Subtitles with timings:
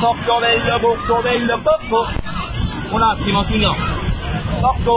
[0.00, 2.06] Tocco bello, bucco bello, poppo.
[2.94, 3.74] Un attimo, signor.
[4.60, 4.94] Tocco.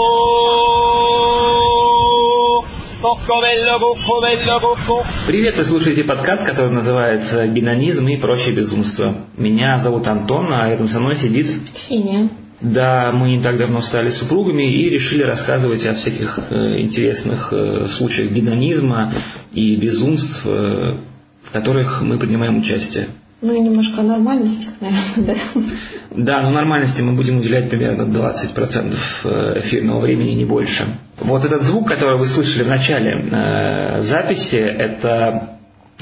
[3.01, 5.03] Tocco bello, bucco bello, bucco.
[5.25, 9.25] Привет, вы слушаете подкаст, который называется «Генонизм и прочее безумство».
[9.37, 11.49] Меня зовут Антон, а рядом со мной сидит...
[11.73, 12.29] Ксения.
[12.61, 17.87] Да, мы не так давно стали супругами и решили рассказывать о всяких э, интересных э,
[17.87, 19.11] случаях гедонизма
[19.51, 20.93] и безумств, э,
[21.41, 23.07] в которых мы принимаем участие.
[23.41, 25.61] Ну и немножко о нормальностях, наверное, да?
[26.11, 30.85] Да, но нормальности мы будем уделять примерно 20% э, эфирного времени, не больше.
[31.19, 35.57] Вот этот звук, который вы слышали в начале э, записи, это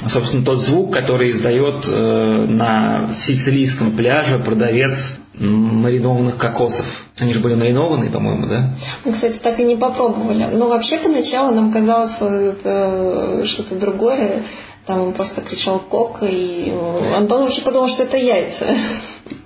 [0.08, 6.86] собственно, тот звук, который издает э, на сицилийском пляже продавец маринованных кокосов.
[7.18, 8.72] Они же были маринованные, по-моему, да?
[9.06, 10.48] Мы, кстати, так и не попробовали.
[10.52, 14.44] Но вообще поначалу нам казалось что это что-то другое.
[14.90, 16.74] Там он просто кричал кок, и
[17.14, 18.76] Антон вообще подумал, что это яйца.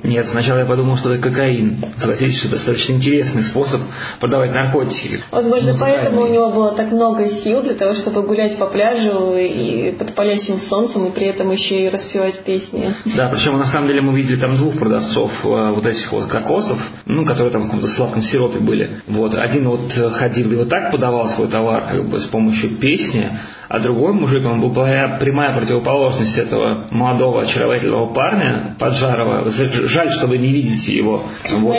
[0.04, 1.84] Нет, сначала я подумал, что это кокаин.
[1.98, 3.82] Согласитесь, что достаточно интересный способ
[4.20, 5.22] продавать наркотики.
[5.32, 9.92] Возможно, поэтому у него было так много сил для того, чтобы гулять по пляжу и
[9.92, 12.94] под палящим солнцем, и при этом еще и распевать песни.
[13.16, 16.80] Да, причем на самом деле мы видели там двух продавцов э, вот этих вот кокосов,
[17.06, 18.90] ну, которые там в каком-то сладком сиропе были.
[19.08, 23.30] Вот, один вот ходил и вот так подавал свой товар, как бы с помощью песни,
[23.74, 29.50] а другой мужик, он был прямая противоположность этого молодого очаровательного парня, Поджарова.
[29.74, 31.24] Жаль, что вы не видите его.
[31.50, 31.78] Вот.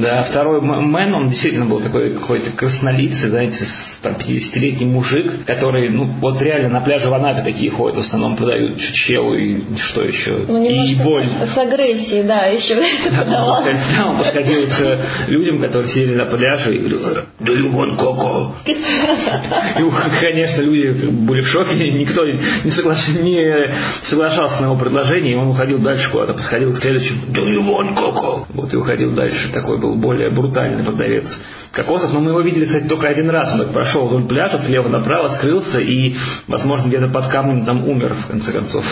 [0.00, 3.64] Да, второй мэн, он действительно был такой какой-то краснолицый, знаете,
[4.02, 8.78] 50-летний мужик, который, ну, вот реально на пляже в Анапе такие ходят, в основном продают
[8.78, 11.26] чучелу и что еще, ну, и боль.
[11.52, 12.76] С агрессией, да, еще
[13.10, 13.64] да,
[14.06, 18.52] он подходил к людям, которые сидели на пляже и говорил, do you want coco?
[18.66, 23.08] И, конечно, люди были в шоке, никто не, соглаш...
[23.08, 23.70] не
[24.02, 28.46] соглашался на его предложение, и он уходил дальше куда-то, подходил к следующему, you want coco?
[28.50, 31.38] Вот и уходил дальше, такой был более брутальный продавец
[31.72, 35.28] кокосов, но мы его видели, кстати, только один раз, он прошел вдоль пляжа, слева направо,
[35.28, 36.14] скрылся и,
[36.48, 38.84] возможно, где-то под камнем там умер, в конце концов.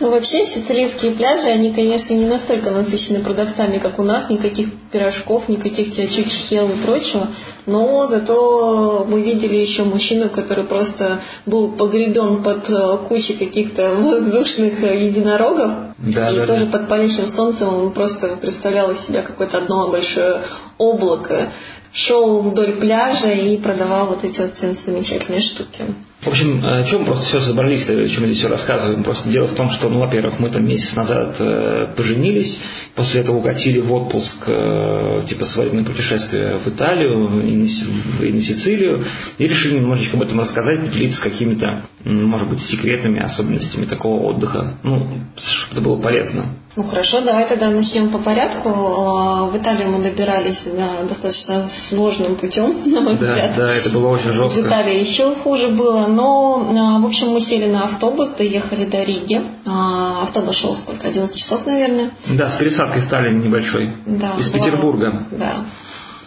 [0.00, 5.48] Ну, вообще, сицилийские пляжи, они, конечно, не настолько насыщены продавцами, как у нас, никаких пирожков,
[5.48, 7.28] никаких чучхел и прочего,
[7.66, 14.82] но зато мы видели еще мужчину, который просто был погребен под э, кучей каких-то воздушных
[14.82, 16.78] э, единорогов, да, и да, тоже да.
[16.78, 20.42] под палящим солнцем он просто представлял из себя какое-то одно большое
[20.78, 21.52] облако
[21.92, 25.86] шел вдоль пляжа и продавал вот эти вот замечательные штуки.
[26.28, 29.02] В общем, о чем просто все собрались, о чем мы здесь все рассказываем.
[29.02, 32.60] Просто дело в том, что, ну, во-первых, мы там месяц назад э, поженились,
[32.94, 38.42] после этого укатили в отпуск, э, типа свадебное путешествие в Италию и на, и на
[38.42, 39.06] Сицилию,
[39.38, 44.74] и решили немножечко об этом рассказать, поделиться какими-то, может быть, секретами, особенностями такого отдыха.
[44.82, 46.44] Ну, чтобы это было полезно.
[46.78, 48.68] Ну хорошо, давай тогда начнем по порядку.
[48.68, 50.64] В Италию мы добирались
[51.08, 53.56] достаточно сложным путем, на мой да, взгляд.
[53.56, 54.60] Да, это было очень жестко.
[54.60, 59.04] В Италии еще хуже было, но, а, в общем, мы сели на автобус, доехали до
[59.04, 59.40] Риги.
[59.64, 62.10] А, автобус шел сколько, 11 часов, наверное?
[62.36, 63.90] Да, с пересадкой в Таллине небольшой.
[64.04, 64.34] Да.
[64.36, 65.26] Из Петербурга.
[65.30, 65.64] Да.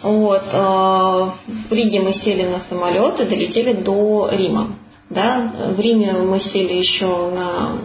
[0.02, 0.42] Вот.
[0.52, 1.34] А,
[1.68, 4.68] в Риге мы сели на самолет и долетели до Рима.
[5.10, 5.52] Да?
[5.76, 7.82] В Риме мы сели еще на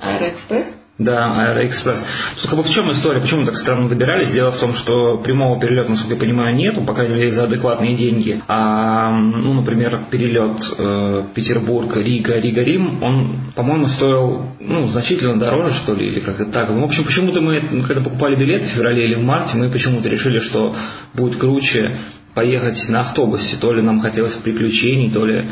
[0.00, 0.75] Аэроэкспресс.
[0.98, 2.02] Да, Аэроэкспресс.
[2.42, 3.20] Только в чем история?
[3.20, 4.30] Почему мы так странно добирались?
[4.30, 7.94] Дело в том, что прямого перелета, насколько я понимаю, нету, по крайней мере, за адекватные
[7.94, 8.40] деньги.
[8.48, 15.74] А, ну, например, перелет э, Петербург, Рига, Рига, Рим, он, по-моему, стоил ну, значительно дороже,
[15.74, 16.70] что ли, или как-то так.
[16.70, 20.08] Ну, в общем, почему-то мы, когда покупали билеты в феврале или в марте, мы почему-то
[20.08, 20.74] решили, что
[21.12, 21.94] будет круче
[22.36, 23.56] поехать на автобусе.
[23.56, 25.48] То ли нам хотелось приключений, то ли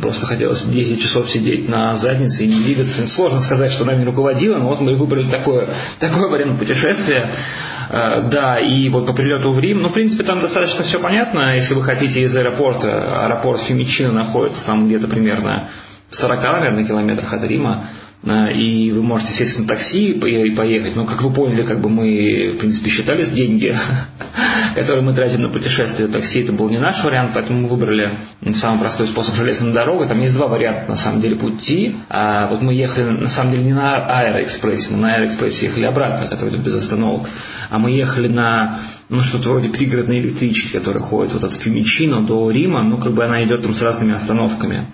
[0.00, 3.06] просто хотелось 10 часов сидеть на заднице и не двигаться.
[3.06, 7.28] Сложно сказать, что нами руководило, но вот мы выбрали такое, такое вариант путешествия.
[7.90, 11.54] Э, да, и вот по прилету в Рим, ну, в принципе, там достаточно все понятно.
[11.54, 15.68] Если вы хотите из аэропорта, аэропорт Фимичино находится там где-то примерно
[16.08, 17.84] в 40, наверное, километрах от Рима
[18.22, 20.94] и вы можете сесть на такси и поехать.
[20.94, 23.74] Но, как вы поняли, как бы мы, в принципе, считались деньги,
[24.74, 26.08] которые мы тратим на путешествие.
[26.08, 28.10] Такси это был не наш вариант, поэтому мы выбрали
[28.52, 30.06] самый простой способ железной дорогой.
[30.06, 31.96] Там есть два варианта, на самом деле, пути.
[32.10, 36.28] А вот мы ехали, на самом деле, не на Аэроэкспрессе, мы на Аэроэкспрессе ехали обратно,
[36.28, 37.26] который идет без остановок.
[37.70, 42.50] А мы ехали на ну, что-то вроде пригородной электрички, которая ходит вот от Фимичино до
[42.50, 44.84] Рима, ну, как бы она идет там с разными остановками.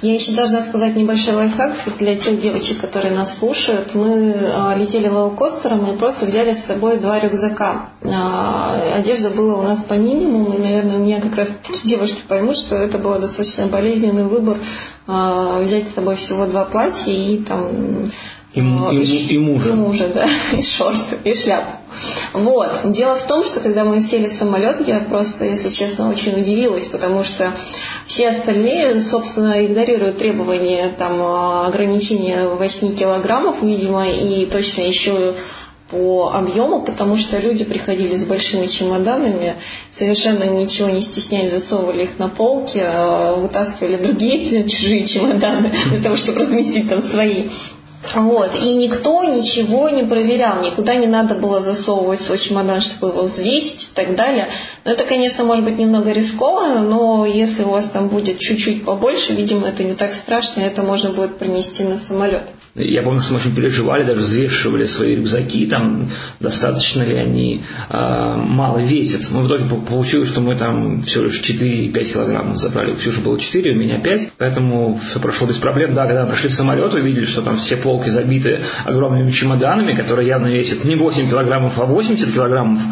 [0.00, 3.94] Я еще должна сказать небольшой лайфхак для тех девочек, которые нас слушают.
[3.94, 7.90] Мы а, летели лоукостером и просто взяли с собой два рюкзака.
[8.02, 12.22] А, одежда была у нас по минимуму, и, наверное, у меня как раз таки девушки
[12.26, 14.58] поймут, что это был достаточно болезненный выбор
[15.06, 18.10] а, взять с собой всего два платья и там
[18.54, 19.68] И, и, и, и мужа.
[19.68, 21.75] И мужа, да, и шорты, и шляпу.
[22.32, 22.92] Вот.
[22.92, 26.86] Дело в том, что когда мы сели в самолет, я просто, если честно, очень удивилась,
[26.86, 27.52] потому что
[28.06, 31.20] все остальные, собственно, игнорируют требования там,
[31.66, 35.34] ограничения 8 килограммов, видимо, и точно еще
[35.90, 39.54] по объему, потому что люди приходили с большими чемоданами,
[39.92, 46.16] совершенно ничего не стесняясь, засовывали их на полки, а вытаскивали другие чужие чемоданы для того,
[46.16, 47.48] чтобы разместить там свои.
[48.14, 48.54] Вот.
[48.54, 53.90] И никто ничего не проверял, никуда не надо было засовывать свой чемодан, чтобы его взвесить
[53.90, 54.48] и так далее.
[54.84, 59.34] Но это, конечно, может быть немного рискованно, но если у вас там будет чуть-чуть побольше,
[59.34, 62.44] видимо, это не так страшно, это можно будет принести на самолет.
[62.78, 68.34] Я помню, что мы очень переживали, даже взвешивали свои рюкзаки, там, достаточно ли они э,
[68.36, 69.30] мало весят.
[69.30, 72.92] Но в итоге получилось, что мы там всего лишь 4-5 килограммов забрали.
[72.92, 75.94] У Ксюши было 4, у меня 5, поэтому все прошло без проблем.
[75.94, 80.28] Да, когда мы пришли в самолет, увидели, что там все полки забиты огромными чемоданами, которые
[80.28, 82.82] явно весят не 8 килограммов, а 80 килограммов,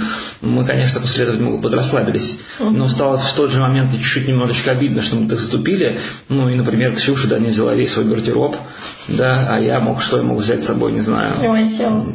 [0.41, 2.39] мы, конечно, после этого немного подрасслабились.
[2.59, 5.99] Но стало в тот же момент чуть-чуть немножечко обидно, что мы так затупили.
[6.31, 8.57] Ну и, например, Ксюша, да, не взяла весь свой гардероб,
[9.09, 11.43] да, а я мог, что я мог взять с собой, не знаю.
[11.43, 12.07] Лимончелло.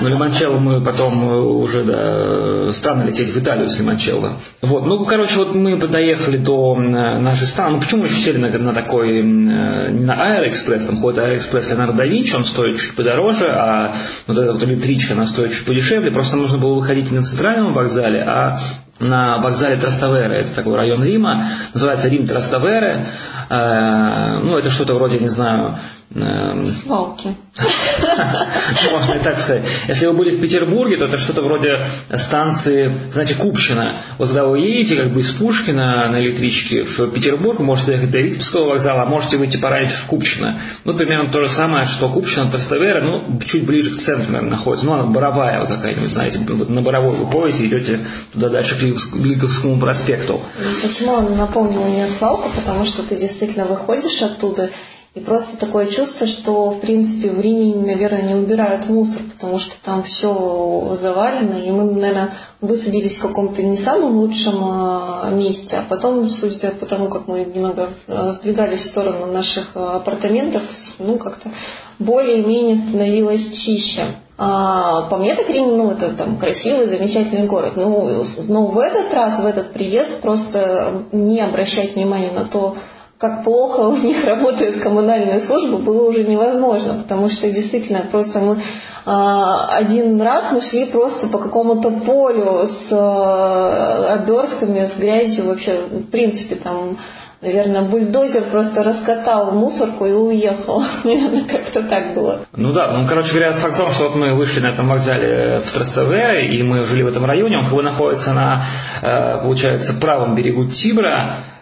[0.00, 1.32] Ну, лимончелло мы потом
[1.62, 4.34] уже, да, странно лететь в Италию с лимончелло.
[4.62, 7.76] Вот, ну, короче, вот мы доехали до нашей страны.
[7.76, 11.98] Ну, почему мы еще сели на, на такой, не на Аэроэкспресс, там ходит Аэроэкспресс Леонардо
[11.98, 13.94] да Винчи, он стоит чуть подороже, а
[14.26, 16.12] вот эта вот электричка, она стоит чуть подешевле.
[16.12, 18.58] Просто нужно было выходить не на центральном вокзале, а
[19.00, 23.06] на вокзале Траставере, это такой район Рима, называется Рим Траставере,
[23.48, 25.76] э, ну, это что-то вроде, не знаю,
[26.14, 27.36] Эм, Свалки.
[28.90, 29.64] Можно и так сказать.
[29.88, 31.80] Если вы были в Петербурге, то это что-то вроде
[32.14, 33.94] станции, знаете, Купчина.
[34.18, 38.20] Вот когда вы едете как бы из Пушкина на электричке в Петербург, можете доехать до
[38.20, 40.58] Витебского вокзала, а можете выйти пораньше в Купчино.
[40.84, 44.86] Ну, примерно то же самое, что Купчино, Трастовера, ну, чуть ближе к центру, наверное, находится.
[44.86, 48.00] Ну, она Боровая вот какая-нибудь, знаете, на Боровой вы поедете, идете
[48.32, 50.40] туда дальше к Лиговскому проспекту.
[50.82, 52.50] Почему он напомнил мне свалку?
[52.54, 54.70] Потому что ты действительно выходишь оттуда,
[55.18, 59.74] и просто такое чувство, что, в принципе, в Риме, наверное, не убирают мусор, потому что
[59.82, 61.56] там все завалено.
[61.58, 62.30] И мы, наверное,
[62.60, 65.76] высадились в каком-то не самом лучшем а, месте.
[65.76, 70.62] А потом, судя по тому, как мы немного а, сдвигались в сторону наших а, апартаментов,
[70.98, 71.50] ну, как-то
[71.98, 74.06] более-менее становилось чище.
[74.36, 77.72] А, по мне так Рим, ну, это там красивый, замечательный город.
[77.74, 82.76] Ну, но в этот раз, в этот приезд просто не обращать внимания на то,
[83.18, 88.58] как плохо у них работает коммунальная служба, было уже невозможно, потому что действительно просто мы
[89.04, 95.80] а, один раз мы шли просто по какому-то полю с а, обертками, с грязью вообще,
[95.90, 96.96] в принципе, там
[97.40, 100.82] Наверное, бульдозер просто раскатал мусорку и уехал.
[101.48, 102.40] Как-то так было.
[102.56, 105.60] Ну да, ну, короче говоря, факт в том, что вот мы вышли на этом вокзале
[105.64, 108.64] в Трастевере, и мы жили в этом районе, он находится на,
[109.02, 111.57] э, получается, правом берегу Тибра, Э,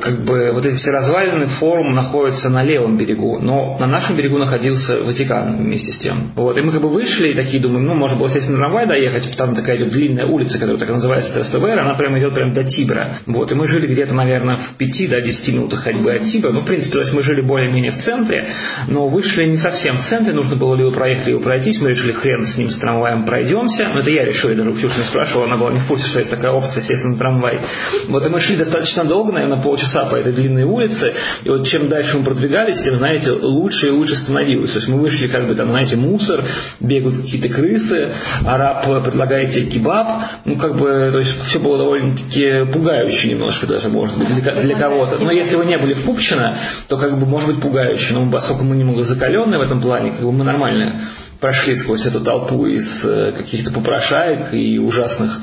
[0.00, 4.38] как бы вот эти все развалины, форум находятся на левом берегу, но на нашем берегу
[4.38, 6.32] находился Ватикан вместе с тем.
[6.34, 8.86] Вот, и мы как бы вышли и такие думаем, ну, можно было сесть на трамвай
[8.86, 12.64] доехать, там такая идет длинная улица, которая так называется Трастевер, она прямо идет прямо до
[12.64, 13.18] Тибра.
[13.26, 16.50] Вот, и мы жили где-то, наверное, в 5-10 да, минутах ходьбы от Тибра.
[16.50, 18.48] Ну, в принципе, то есть мы жили более-менее в центре,
[18.88, 21.80] но вышли не совсем в центре, нужно было либо проехать, либо пройтись.
[21.80, 23.90] Мы решили, хрен с ним, с трамваем пройдемся.
[23.92, 26.06] Но это я решил, я даже у Ксюши не спрашивал, она была не в курсе,
[26.08, 27.60] что есть такая опция сесть на трамвай.
[28.08, 31.12] Вот, и мы шли достаточно долго, наверное, полчаса по этой длинной улице,
[31.44, 34.72] и вот чем дальше мы продвигались, тем, знаете, лучше и лучше становилось.
[34.72, 36.44] То есть мы вышли, как бы там, знаете, мусор,
[36.80, 38.08] бегают какие-то крысы,
[38.46, 40.06] араб предлагает тебе кебаб,
[40.44, 44.76] ну, как бы, то есть все было довольно-таки пугающе немножко даже, может быть, для, для
[44.76, 45.18] кого-то.
[45.18, 46.56] Но если вы не были в Пупчино,
[46.88, 48.14] то, как бы, может быть, пугающе.
[48.14, 51.00] Но поскольку мы немного закаленные в этом плане, как бы мы нормально
[51.42, 55.40] прошли сквозь эту толпу из э, каких-то попрошаек и ужасных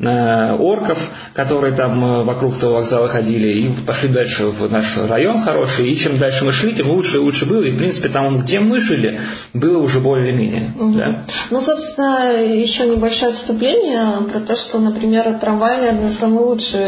[0.00, 0.98] э, орков,
[1.34, 5.96] которые там э, вокруг того вокзала ходили, и пошли дальше в наш район хороший, и
[5.98, 8.80] чем дальше мы шли, тем лучше и лучше было, и в принципе там, где мы
[8.80, 9.20] жили,
[9.52, 10.72] было уже более-менее.
[10.74, 10.94] Угу.
[10.94, 11.16] Да.
[11.50, 16.80] Ну, собственно, еще небольшое отступление про то, что, например, трамвай, наверное, самый лучший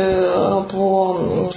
[0.73, 1.51] по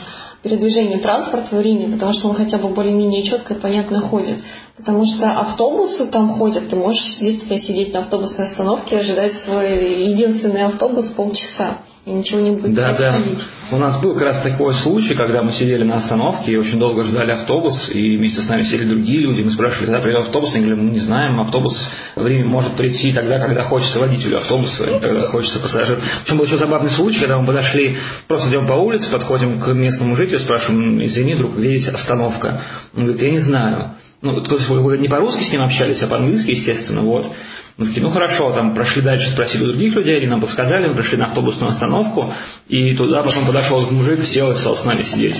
[0.44, 4.44] передвижению транспорта в Риме, потому что он хотя бы более-менее четко и понятно ходит.
[4.76, 10.06] Потому что автобусы там ходят, ты можешь действительно сидеть на автобусной остановке и ожидать свой
[10.06, 13.40] единственный автобус полчаса и ничего не будет да, происходить.
[13.70, 13.76] Да.
[13.76, 17.04] У нас был как раз такой случай, когда мы сидели на остановке и очень долго
[17.04, 19.42] ждали автобус, и вместе с нами сели другие люди.
[19.42, 21.78] Мы спрашивали, когда придет автобус, они говорили, мы не знаем, автобус
[22.16, 26.00] время может прийти тогда, когда хочется водителю автобуса, и тогда хочется пассажиру.
[26.24, 27.98] Причем был еще забавный случай, когда мы подошли,
[28.30, 32.62] просто идем по улице, подходим к местному жителю, спрашиваем, извини, друг, где здесь остановка?
[32.96, 33.96] Он говорит, я не знаю.
[34.22, 37.30] ну, то есть вы не по-русски с ним общались, а по-английски, естественно, вот.
[37.78, 40.96] Мы такие, ну хорошо, там прошли дальше, спросили у других людей, они нам подсказали, мы
[40.96, 42.34] пришли на автобусную остановку,
[42.68, 45.36] и туда потом подошел мужик, сел и стал с нами сидеть.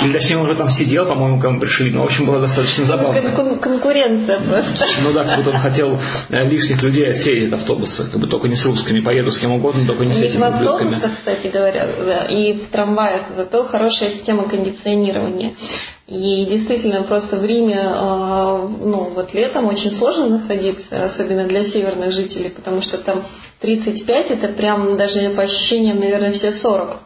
[0.00, 1.90] Или точнее, он уже там сидел, по-моему, когда мы пришли.
[1.90, 3.30] Ну, в общем, было достаточно забавно.
[3.32, 4.84] Кон- конкуренция просто.
[5.02, 5.98] Ну да, как будто он хотел
[6.30, 9.50] э, лишних людей отсеять от автобуса, как бы только не с русскими, поеду с кем
[9.52, 14.10] угодно, только не с этими в автобусах, кстати говоря, да, и в трамваях, зато хорошая
[14.10, 15.54] система кондиционирования.
[16.06, 22.12] И действительно, просто в Риме, э, ну, вот летом очень сложно находиться, особенно для северных
[22.12, 23.24] жителей, потому что там
[23.60, 26.98] 35, это прям даже по ощущениям, наверное, все 40.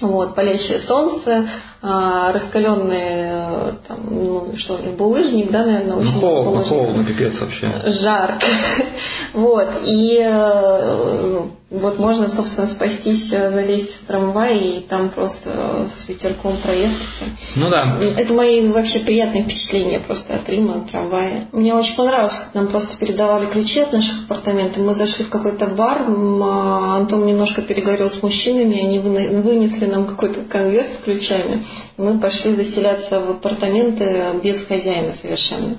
[0.00, 1.48] Вот, палящее солнце,
[1.82, 6.68] раскаленные, э, там, ну, что, булыжник, да, наверное, Ну, очень холодно, булыжник.
[6.68, 7.72] холодно, пипец вообще.
[7.86, 8.46] жарко.
[9.34, 9.66] Вот.
[9.86, 16.58] И э, вот можно, собственно, спастись, э, залезть в трамвай и там просто с ветерком
[16.58, 17.24] проехаться.
[17.56, 17.96] Ну да.
[18.16, 21.46] Это мои вообще приятные впечатления просто от Рима, от трамвая.
[21.52, 24.82] Мне очень понравилось, как нам просто передавали ключи от наших апартаментов.
[24.84, 30.40] Мы зашли в какой-то бар, а, Антон немножко переговорил с мужчинами, они вынесли нам какой-то
[30.42, 31.64] конверт с ключами.
[31.96, 35.76] Мы пошли заселяться в апартаменты без хозяина совершенно.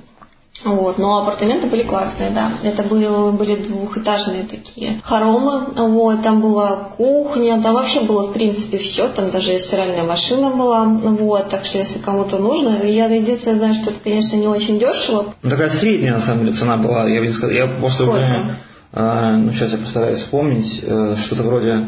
[0.64, 2.54] Вот, но апартаменты были классные, да.
[2.64, 8.78] Это были, были двухэтажные такие хоромы, вот, там была кухня, там вообще было, в принципе,
[8.78, 13.74] все, там даже стиральная машина была, вот, так что если кому-то нужно, я единственное знаю,
[13.74, 17.10] что это, конечно, не очень дешево, Ну, такая средняя, на самом деле, цена была.
[17.10, 17.50] Я бы не сказал.
[17.56, 18.36] Я просто Сколько?
[18.94, 20.82] а, ну, сейчас я постараюсь вспомнить.
[20.84, 21.88] э, что-то вроде,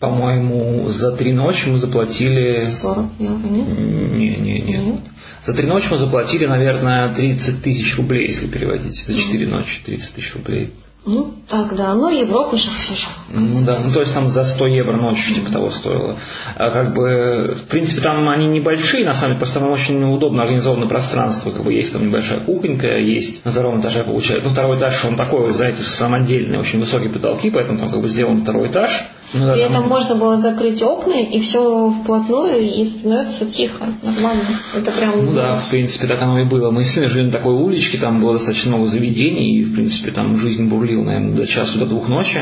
[0.00, 2.70] по-моему, за три ночи мы заплатили...
[2.70, 3.78] 40 евро, нет?
[3.78, 4.78] Не, не, не.
[4.78, 5.00] Нет?
[5.44, 8.94] За три ночи мы заплатили, наверное, 30 тысяч рублей, если переводить.
[9.06, 10.70] За четыре ночи 30 тысяч рублей.
[11.06, 13.06] Ну, так, да, ну, Европа же все же.
[13.30, 16.16] Ну да, ну то есть там за 100 евро ночь типа того стоило.
[16.54, 20.42] А как бы, в принципе, там они небольшие, на самом деле, просто там очень удобно
[20.42, 24.76] организовано пространство, как бы есть там небольшая кухонька, есть на втором этаже получается, ну второй
[24.76, 28.90] этаж, он такой, знаете, самодельный, очень высокие потолки, поэтому там как бы сделан второй этаж.
[29.34, 33.86] Ну, да, При там- этом можно было закрыть окна, и все вплотную, и становится тихо,
[34.02, 34.60] нормально.
[34.74, 35.26] Это прям...
[35.26, 36.70] Ну да, в принципе, так оно и было.
[36.70, 40.38] Мы действительно жили на такой уличке, там было достаточно много заведений, и, в принципе, там
[40.38, 42.40] жизнь бурлила, наверное, до часу, до двух ночи.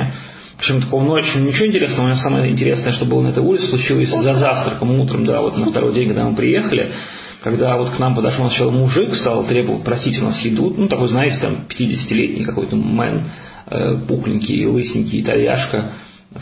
[0.59, 4.11] Причем такого ночью ничего интересного, у меня самое интересное, что было на этой улице, случилось
[4.11, 6.93] за завтраком утром, да, вот на второй день, когда мы приехали,
[7.43, 11.09] когда вот к нам подошел сначала мужик, стал требовать, просить у нас еду, ну, такой,
[11.09, 13.25] знаете, там, 50-летний какой-то мэн,
[13.67, 15.91] э, пухленький, лысенький, итальяшка,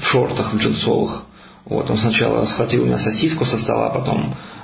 [0.00, 1.22] в шортах, в джинсовых.
[1.64, 4.34] Вот, он сначала схватил у меня сосиску со стола, потом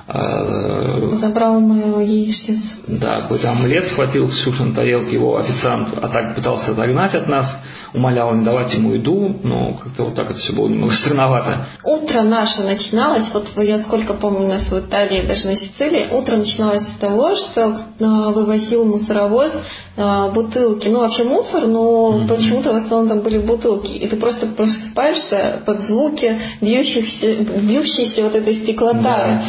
[1.13, 2.75] Забрал мою яичницу.
[2.87, 7.59] да, какой-то омлет схватил Ксюша на тарелке, его официант а так пытался отогнать от нас,
[7.93, 11.65] умолял не давать ему еду, но как-то вот так это все было немного странновато.
[11.83, 16.83] Утро наше начиналось, вот я сколько помню нас в Италии, даже на Сицилии, утро начиналось
[16.83, 19.51] с того, что э, вывозил мусоровоз
[19.97, 24.47] э, бутылки, ну вообще мусор, но почему-то в основном там были бутылки, и ты просто
[24.47, 29.01] просыпаешься под звуки бьющихся, бьющейся вот этой стеклотары.
[29.31, 29.43] Да.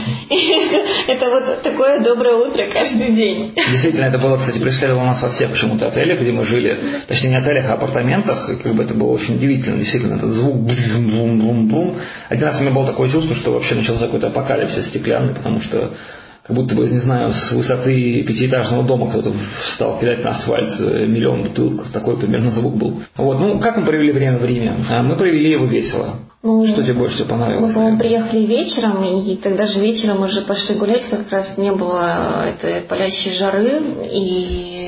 [1.07, 3.55] Это вот такое доброе утро каждый день.
[3.55, 6.77] Действительно, это было, кстати, преследовало нас во всех почему-то отелях, где мы жили,
[7.09, 10.57] точнее не отелях, а апартаментах, и как бы это было очень удивительно, действительно, этот звук
[10.57, 11.99] бум-бум-бум.
[12.29, 15.91] Один раз у меня было такое чувство, что вообще начался какой-то апокалипсис стеклянный, потому что
[16.45, 19.33] как будто бы, не знаю, с высоты пятиэтажного дома кто-то
[19.75, 21.89] стал кидать на асфальт э, миллион бутылок.
[21.93, 23.01] Такой примерно звук был.
[23.17, 24.75] Вот, ну, как мы провели время в Риме?
[24.91, 26.17] А, Мы провели его весело.
[26.43, 27.75] Ну, Что тебе больше всего Мы, понравилось?
[27.75, 32.81] по-моему, приехали вечером, и тогда же вечером уже пошли гулять, как раз не было этой
[32.83, 33.81] палящей жары,
[34.13, 34.82] и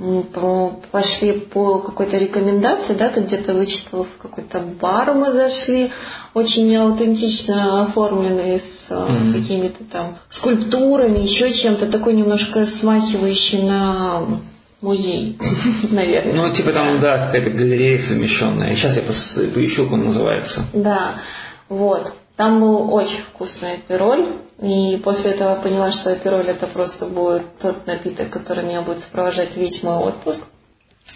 [0.00, 5.90] по-моему, пошли по какой-то рекомендации, да, ты где-то вычитал, в какой-то бар мы зашли,
[6.32, 9.32] очень аутентично оформленный, с Мгм.
[9.34, 14.22] какими-то там скульптурами, еще чем-то, такой немножко смахивающий на
[14.80, 15.36] музей,
[15.90, 16.34] наверное.
[16.34, 18.74] Ну, типа там, да, какая-то галерея совмещенная.
[18.76, 20.64] Сейчас я поищу, как он называется.
[20.72, 21.16] Да,
[21.68, 22.12] вот.
[22.36, 24.24] Там был очень вкусный апероль,
[24.60, 29.56] и после этого поняла, что апероль это просто будет тот напиток, который меня будет сопровождать
[29.56, 30.40] весь мой отпуск.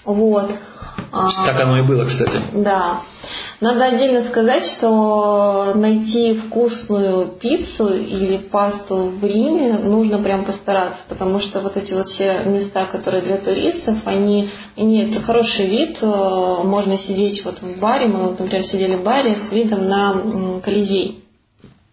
[0.05, 0.51] Вот.
[1.13, 2.39] А, Так оно и было, кстати.
[2.53, 3.01] да.
[3.61, 11.39] Надо отдельно сказать, что найти вкусную пиццу или пасту в Риме нужно прям постараться, потому
[11.39, 16.99] что вот эти вот все места, которые для туристов, они имеют хороший вид, э, можно
[16.99, 21.24] сидеть вот в баре, мы вот, например, сидели в баре с видом на Колизей.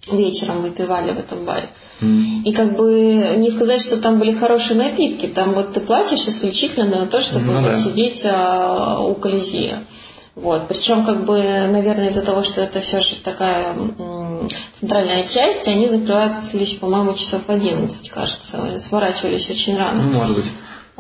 [0.10, 1.70] Вечером выпивали в этом баре.
[2.02, 2.42] М.
[2.44, 6.86] И как бы не сказать, что там были хорошие напитки, там вот ты платишь исключительно
[7.02, 7.76] на то, чтобы Ну да.
[7.76, 9.84] сидеть а, у Колизея.
[10.34, 10.68] Вот.
[10.70, 15.88] Причем, как бы, наверное, из-за того, что это все же такая м, центральная часть, они
[15.90, 18.80] закрываются лишь, по-моему, часов 11, кажется.
[18.80, 20.02] Сворачивались очень рано.
[20.04, 20.46] Ну, может быть.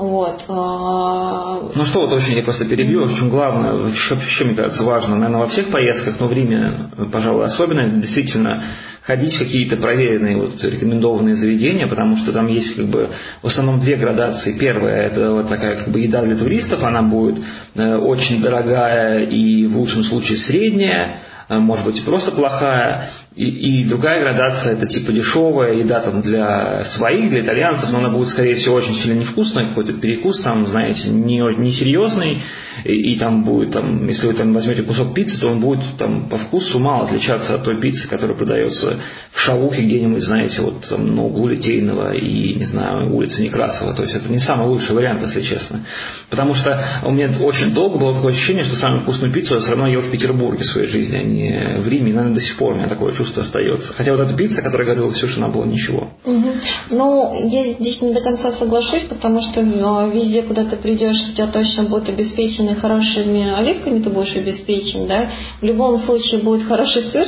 [0.02, 0.46] Вот.
[0.48, 4.84] А, ну что, вот очень я просто перебью, в чем главное, еще, еще, мне кажется,
[4.84, 8.64] важно, наверное, во всех поездках, но в Риме, пожалуй, особенно, действительно,
[9.04, 13.12] ходить в какие-то проверенные, вот, рекомендованные заведения, потому что там есть как бы
[13.44, 14.58] в основном две градации.
[14.58, 17.40] Первая это вот такая как бы еда для туристов, она будет
[17.76, 21.18] э, очень дорогая и в лучшем случае средняя,
[21.60, 23.10] может быть, просто плохая.
[23.36, 28.10] И, и другая градация это типа дешевая еда там для своих, для итальянцев, но она
[28.10, 32.42] будет, скорее всего, очень сильно невкусная, какой-то перекус там, знаете, не, не серьезный,
[32.84, 36.28] и, и там будет, там, если вы там возьмете кусок пиццы, то он будет там
[36.28, 38.98] по вкусу мало отличаться от той пиццы, которая продается
[39.32, 43.94] в Шавухе где-нибудь, знаете, вот там на углу Литейного и, не знаю, улицы Некрасова.
[43.94, 45.86] То есть это не самый лучший вариант, если честно.
[46.30, 49.72] Потому что у меня очень долго было такое ощущение, что самую вкусную пиццу я все
[49.72, 51.41] равно ел в Петербурге в своей жизни, а не
[51.78, 52.14] в Риме.
[52.14, 53.94] Наверное, до сих пор у меня такое чувство остается.
[53.94, 56.10] Хотя вот эта пицца, которая говорила Ксюша, она была ничего.
[56.26, 56.50] Угу.
[56.92, 61.34] Ну, я здесь не до конца соглашусь, потому что а, везде, куда ты придешь, у
[61.34, 65.30] тебя точно будут обеспечены хорошими оливками, ты будешь обеспечен, да.
[65.62, 67.26] В любом случае будет хороший сыр,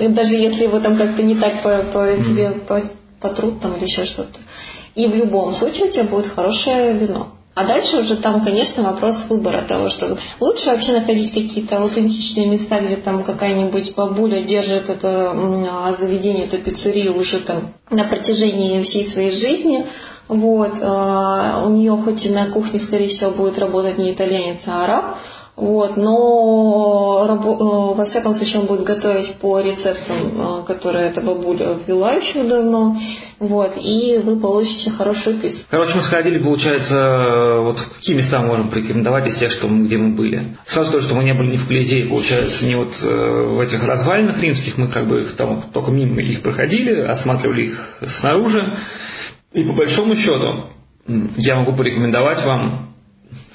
[0.08, 2.52] даже если его там как-то не так по, по тебе
[3.20, 4.38] потрут там или еще что-то.
[4.94, 7.28] И в любом случае у тебя будет хорошее вино.
[7.54, 12.80] А дальше уже там, конечно, вопрос выбора того, что лучше вообще находить какие-то аутентичные места,
[12.80, 19.04] где там какая-нибудь бабуля держит это а, заведение, эту пиццерию уже там на протяжении всей
[19.04, 19.86] своей жизни.
[20.28, 24.84] Вот, а, у нее хоть и на кухне, скорее всего, будет работать не итальянец, а
[24.84, 25.16] араб,
[25.62, 31.78] вот, но э, во всяком случае он будет готовить по рецептам, э, которые эта бабуля
[31.86, 32.96] ввела еще давно.
[33.38, 35.64] Вот, и вы получите хорошую пиццу.
[35.70, 39.86] Короче, мы сходили, получается, э, вот какие места мы можем порекомендовать из тех, что мы,
[39.86, 40.56] где мы были.
[40.66, 44.42] Сразу скажу, что мы не были ни в Колизее, получается, не вот в этих развалинах
[44.42, 48.78] римских, мы как бы их там только мимо их проходили, осматривали их снаружи.
[49.52, 50.64] И по большому счету,
[51.36, 52.91] я могу порекомендовать вам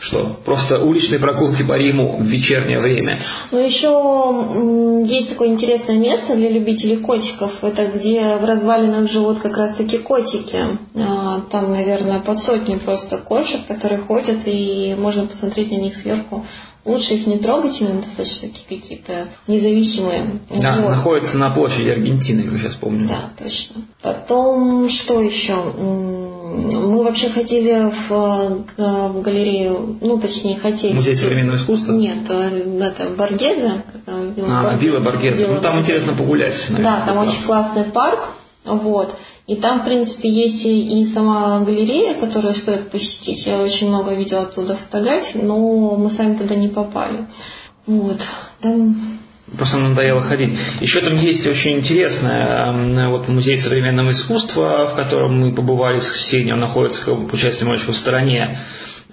[0.07, 0.39] что?
[0.45, 3.19] Просто уличные прогулки по Риму в вечернее время.
[3.51, 7.51] Ну, еще есть такое интересное место для любителей котиков.
[7.61, 10.57] Это где в развалинах живут как раз-таки котики.
[10.95, 16.45] А, там, наверное, под сотню просто кошек, которые ходят, и можно посмотреть на них сверху.
[16.85, 20.39] Лучше их не трогать, они достаточно такие какие-то независимые.
[20.49, 20.89] Да, вот.
[20.89, 23.05] находятся на площади Аргентины, как я сейчас помню.
[23.09, 23.81] Да, точно.
[24.01, 25.53] Потом, что еще?
[27.17, 28.11] Вообще ходили в,
[28.77, 30.93] э, в галерею, ну, точнее, хотели.
[30.93, 31.93] Музей современного искусства?
[31.93, 33.83] Нет, э, это Баргеза.
[34.05, 35.47] А, Вилла Баргеза.
[35.47, 36.99] Ну, там интересно погулять, наверное.
[36.99, 38.19] Да, там очень классный парк.
[38.65, 39.15] Вот.
[39.47, 43.47] И там, в принципе, есть и сама галерея, которую стоит посетить.
[43.47, 47.25] Я очень много видела оттуда фотографий, но мы сами туда не попали.
[47.87, 48.19] Вот.
[48.61, 48.95] Там
[49.55, 50.57] Просто надоело ходить.
[50.81, 56.53] Еще там есть очень интересное, вот музей современного искусства, в котором мы побывали с Ксенией,
[56.53, 58.59] он находится, получается, немножечко в стороне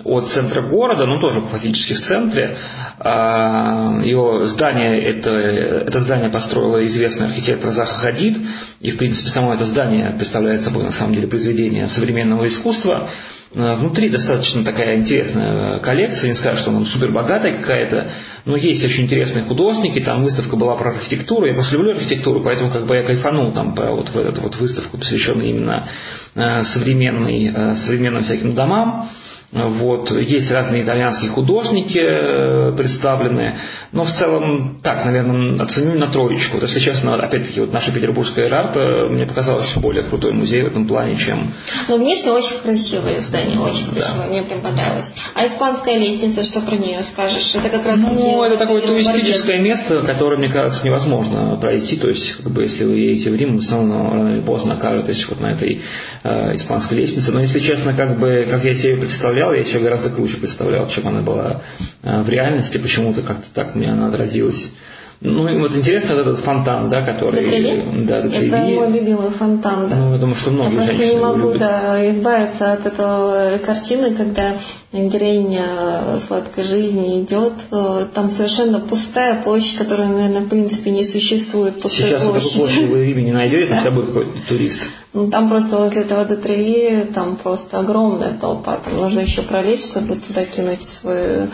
[0.03, 2.57] от центра города, но тоже фактически в центре.
[2.99, 8.37] А, его здание, это, это здание построила известный архитектор Заха Хадид,
[8.81, 13.09] и, в принципе, само это здание представляет собой, на самом деле, произведение современного искусства.
[13.55, 18.11] А, внутри достаточно такая интересная коллекция, не скажу, что она супер богатая какая-то,
[18.47, 22.73] но есть очень интересные художники, там выставка была про архитектуру, я просто люблю архитектуру, поэтому
[22.73, 25.89] как бы я кайфанул там по вот в эту вот выставку, посвященную именно
[26.35, 29.09] а, современной, современным всяким домам.
[29.55, 30.11] Вот.
[30.11, 33.55] Есть разные итальянские художники э, представлены.
[33.93, 36.55] Но в целом, так, наверное, оценю на троечку.
[36.55, 40.87] Вот, если честно, опять-таки, вот наша петербургская Эрарта мне показалась более крутой музей в этом
[40.87, 41.53] плане, чем...
[41.88, 44.27] Ну, внешне очень красивое здание, очень красивое, да.
[44.27, 45.12] мне прям понравилось.
[45.35, 47.55] А испанская лестница, что про нее скажешь?
[47.55, 48.01] Это как раз...
[48.01, 51.97] Ну, это такое туристическое место, которое, мне кажется, невозможно пройти.
[51.97, 55.25] То есть, как бы, если вы едете в Рим, все равно рано или поздно окажетесь
[55.29, 55.81] вот на этой
[56.25, 57.31] э, испанской лестнице.
[57.31, 59.01] Но, если честно, как бы, как я себе ее
[59.45, 61.63] представлял, я себе гораздо круче представлял, чем она была
[62.03, 62.79] э, в реальности.
[62.79, 64.73] Почему-то как-то так мне она отразилась.
[65.20, 67.44] Ну, и вот интересно вот этот фонтан, да, который...
[67.44, 68.05] Детреви?
[68.07, 68.48] Да, Детреви.
[68.48, 69.96] Это мой любимый фонтан, да.
[69.96, 71.59] Ну, я думаю, что многие я женщины не могу любят.
[71.59, 74.57] да, избавиться от этой картины, когда
[74.92, 81.81] героиня сладкой жизни идет, э, там совершенно пустая площадь, которая, наверное, в принципе не существует.
[81.81, 82.53] Сейчас площадь.
[82.53, 84.81] такой площади вы в Риме не найдете, там всегда будет какой-то турист.
[85.14, 90.16] Ну, там просто возле этого Детреви, там просто огромная толпа, там нужно еще пролезть, чтобы
[90.16, 91.48] туда кинуть свою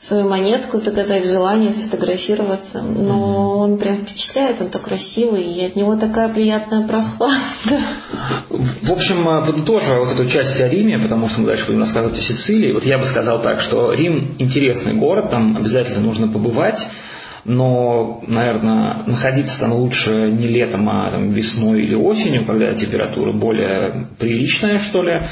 [0.00, 2.82] свою монетку, загадать желание, сфотографироваться.
[2.82, 7.80] Но он прям впечатляет, он так красивый, и от него такая приятная прохлада.
[8.48, 12.22] В общем, подытоживая вот эту часть о Риме, потому что мы дальше будем рассказывать о
[12.22, 16.80] Сицилии, вот я бы сказал так, что Рим интересный город, там обязательно нужно побывать,
[17.44, 24.08] но, наверное, находиться там лучше не летом, а там, весной или осенью, когда температура более
[24.18, 25.22] приличная, что ли.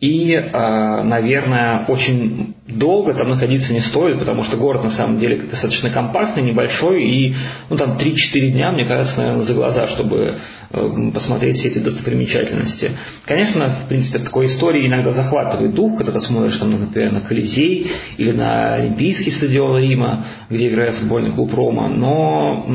[0.00, 5.38] И, а, наверное, очень долго там находиться не стоит, потому что город на самом деле
[5.38, 7.34] достаточно компактный, небольшой, и
[7.70, 10.38] ну, там 3-4 дня, мне кажется, наверное, за глаза, чтобы
[10.70, 12.90] э, посмотреть все эти достопримечательности.
[13.24, 17.90] Конечно, в принципе, такой истории иногда захватывает дух, когда ты смотришь, там, например, на Колизей
[18.18, 22.66] или на Олимпийский стадион Рима, где играет футбольный клуб Рома, но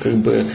[0.00, 0.46] как бы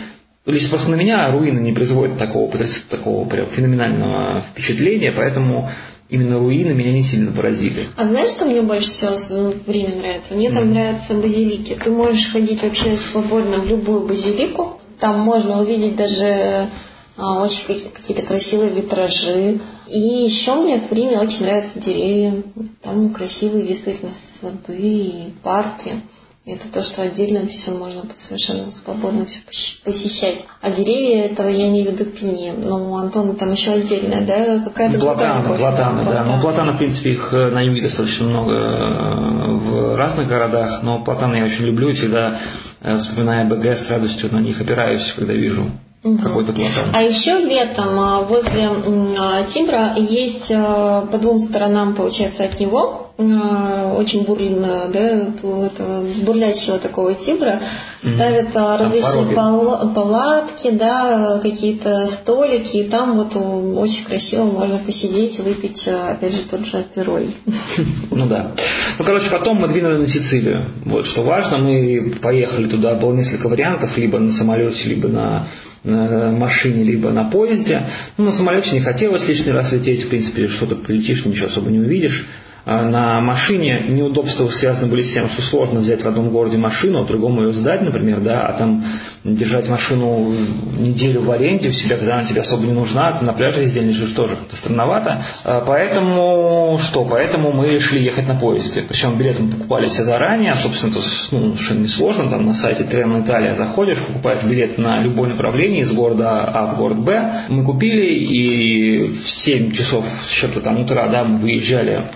[0.48, 2.50] Лично просто на меня руины не производят такого,
[2.90, 5.70] такого прям феноменального впечатления, поэтому
[6.08, 7.88] именно руины меня не сильно поразили.
[7.98, 10.36] А знаешь, что мне больше всего в Риме нравится?
[10.36, 10.74] Мне там mm.
[10.74, 11.78] нравятся базилики.
[11.84, 14.80] Ты можешь ходить вообще свободно в любую базилику.
[15.02, 16.70] Там можно увидеть даже
[17.18, 19.60] а, очень какие-то красивые витражи.
[19.90, 22.42] И еще мне в Риме очень нравятся деревья.
[22.82, 26.02] Там красивые действительно сады и парки.
[26.50, 29.42] Это то, что отдельно все можно совершенно свободно все
[29.84, 30.46] посещать.
[30.62, 32.54] А деревья этого я не веду пини.
[32.56, 36.24] Но у Антона там еще отдельная, да, какая-то Платаны, платаны, да.
[36.24, 41.04] Ну, платаны, в принципе, их э, на юге достаточно много э, в разных городах, но
[41.04, 42.40] платаны я очень люблю и всегда,
[42.82, 45.66] э, вспоминая БГ, с радостью на них опираюсь, когда вижу
[46.02, 46.18] угу.
[46.18, 46.92] какой-то платан.
[46.94, 55.00] А еще летом возле Тимбра есть по двум сторонам, получается, от него очень бурлина, да,
[55.00, 57.60] этого бурлящего такого тигра,
[58.04, 58.16] mm-hmm.
[58.16, 65.40] ставят а, различные пал- палатки, да, какие-то столики, и там вот очень красиво можно посидеть,
[65.40, 67.28] выпить, опять же, тот же апероль.
[68.12, 68.52] Ну да.
[68.98, 70.66] Ну, короче, потом мы двинули на Сицилию.
[70.86, 75.48] Вот что важно, мы поехали туда, было несколько вариантов, либо на самолете, либо на
[75.84, 77.84] на машине, либо на поезде.
[78.18, 81.80] Ну, на самолете не хотелось лишний раз лететь, в принципе, что-то полетишь, ничего особо не
[81.80, 82.28] увидишь.
[82.70, 87.02] А, на машине неудобства связаны были с тем, что сложно взять в одном городе машину,
[87.02, 88.84] а другом ее сдать, например, да, а там
[89.24, 90.34] держать машину
[90.78, 93.80] неделю в аренде у себя, когда она тебе особо не нужна, ты на пляже везде
[93.80, 95.24] лежишь тоже как-то странновато.
[95.46, 97.06] А, поэтому что?
[97.06, 98.84] Поэтому мы решили ехать на поезде.
[98.86, 101.00] Причем билеты мы покупали все заранее, собственно, это
[101.32, 105.94] ну, совершенно несложно, там на сайте Трен Италия заходишь, покупаешь билет на любое направление из
[105.94, 107.46] города А в город Б.
[107.48, 112.08] Мы купили и в 7 часов с чем-то там утра, да, мы выезжали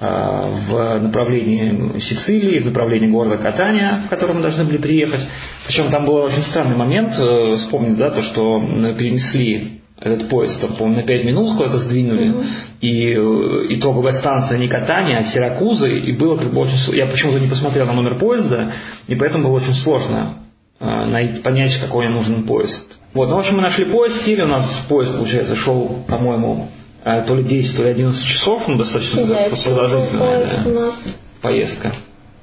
[0.00, 5.22] в направлении Сицилии, в направлении города Катания, в который мы должны были приехать.
[5.66, 8.60] Причем там был очень странный момент, э, вспомнить, да, то, что
[8.96, 12.44] перенесли этот поезд, там, по-моему, на 5 минут куда-то сдвинули, mm-hmm.
[12.80, 16.78] и э, итоговая станция не Катания, а Сиракузы, и было как бы очень...
[16.94, 18.70] Я почему-то не посмотрел на номер поезда,
[19.08, 20.34] и поэтому было очень сложно
[20.78, 22.98] найти, понять, какой мне нужен поезд.
[23.14, 26.68] Вот, ну, в общем, мы нашли поезд, сели, у нас поезд, получается, шел, по-моему,
[27.04, 30.92] то ли 10, то ли 11 часов, ну, достаточно продолжительная да,
[31.40, 31.92] поездка.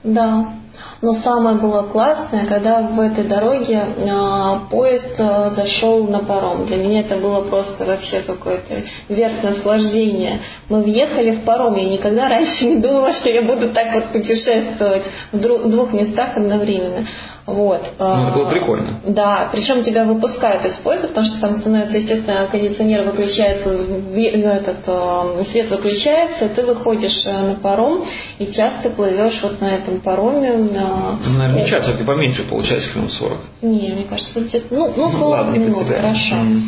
[0.03, 0.55] Да.
[1.01, 6.65] Но самое было классное, когда в этой дороге э, поезд э, зашел на паром.
[6.65, 10.41] Для меня это было просто вообще какое-то верх наслаждения.
[10.69, 11.75] Мы въехали в паром.
[11.75, 17.05] Я никогда раньше не думала, что я буду так вот путешествовать в двух местах одновременно.
[17.45, 17.91] Вот.
[17.99, 18.99] Ну, это было прикольно.
[19.05, 25.43] Да, причем тебя выпускают из поезда, потому что там становится, естественно, кондиционер выключается, этот э,
[25.45, 28.03] свет выключается, и ты выходишь э, на паром,
[28.39, 30.53] и часто плывешь вот на этом пароме.
[30.53, 31.19] На...
[31.23, 33.37] Ну, наверное, не час, а поменьше, получается, минут 40.
[33.61, 36.35] Не, мне кажется, где-то, ну, ну 40 Ладно, минут, хорошо.
[36.35, 36.61] Mm.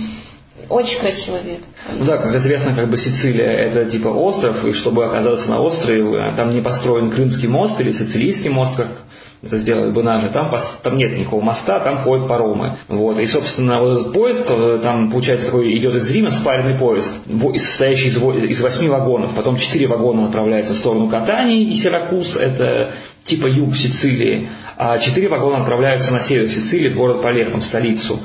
[0.70, 1.60] Очень красивый вид.
[1.98, 6.34] Ну да, как известно, как бы Сицилия это типа остров, и чтобы оказаться на острове,
[6.36, 8.88] там не построен Крымский мост или Сицилийский мост, как
[9.44, 12.72] это сделали бы наши, там, там нет никакого моста, там ходят паромы.
[12.88, 13.20] Вот.
[13.20, 17.24] И, собственно, вот этот поезд, э, там, получается, такой идет из Рима спаренный поезд,
[17.58, 19.36] состоящий из, из восьми вагонов.
[19.36, 22.92] Потом четыре вагона направляются в сторону Катании и Сиракуз, это
[23.26, 28.20] типа юг Сицилии, а четыре вагона отправляются на север Сицилии, город Палермо, столицу.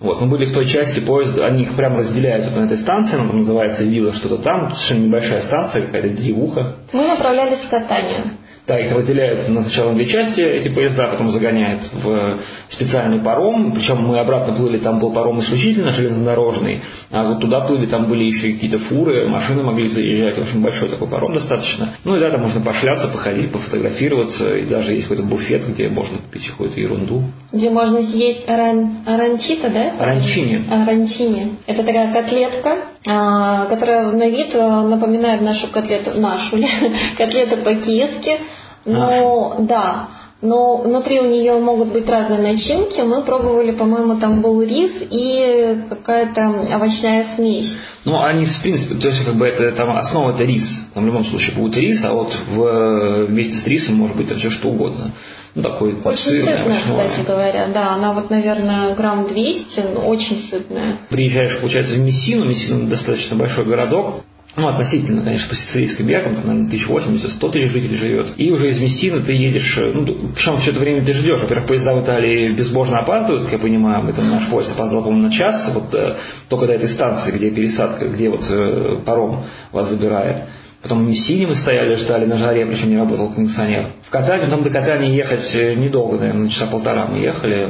[0.00, 3.16] Вот, мы были в той части поезда, они их прямо разделяют вот на этой станции,
[3.16, 6.74] она там называется Вилла, что-то там, совершенно небольшая станция, какая-то древуха.
[6.92, 8.22] Мы направлялись в Катанию.
[8.68, 14.06] Да, их разделяют на сначала две части, эти поезда, потом загоняют в специальный паром, причем
[14.06, 18.52] мы обратно плыли, там был паром исключительно железнодорожный, а вот туда плыли, там были еще
[18.52, 21.94] какие-то фуры, машины могли заезжать, в общем, большой такой паром достаточно.
[22.04, 26.18] Ну и да, там можно пошляться, походить, пофотографироваться, и даже есть какой-то буфет, где можно
[26.18, 27.22] купить какую-то ерунду.
[27.50, 28.98] Где можно съесть аран...
[29.06, 29.94] аранчита, да?
[29.98, 30.64] Аранчини.
[30.70, 31.54] Аранчини.
[31.66, 32.76] Это такая котлетка,
[33.08, 36.58] которая на вид а, напоминает нашу котлету, нашу
[37.16, 38.38] котлету по-киевски,
[38.84, 40.08] но, да,
[40.42, 43.00] но внутри у нее могут быть разные начинки.
[43.00, 47.76] Мы пробовали, по-моему, там был рис и какая-то овощная смесь.
[48.04, 50.80] Ну, они, в принципе, то есть, как бы, это, там, основа это рис.
[50.94, 54.50] Там, в любом случае, будет рис, а вот в, вместе с рисом может быть все
[54.50, 55.12] что угодно.
[55.54, 57.94] Ну, такой Очень сытная, кстати говоря, да.
[57.94, 60.98] Она вот, наверное, грамм 200, но очень сытная.
[61.08, 62.44] Приезжаешь, получается, в Мессину.
[62.44, 64.24] Мессина достаточно большой городок
[64.58, 68.32] ну, относительно, конечно, по сицилийским меркам, там, наверное, 1080-100 тысяч жителей живет.
[68.36, 71.40] И уже из Мессины ты едешь, ну, причем все это время ты ждешь.
[71.40, 75.28] Во-первых, поезда в Италии безбожно опаздывают, как я понимаю, мы там наш поезд опоздал, по-моему,
[75.28, 76.16] на час, вот э,
[76.48, 80.38] только до этой станции, где пересадка, где вот э, паром вас забирает.
[80.82, 83.86] Потом в Мессине мы стояли, ждали на жаре, причем не работал кондиционер.
[84.06, 87.68] В Катанию, там до Катания ехать э, недолго, наверное, часа полтора мы ехали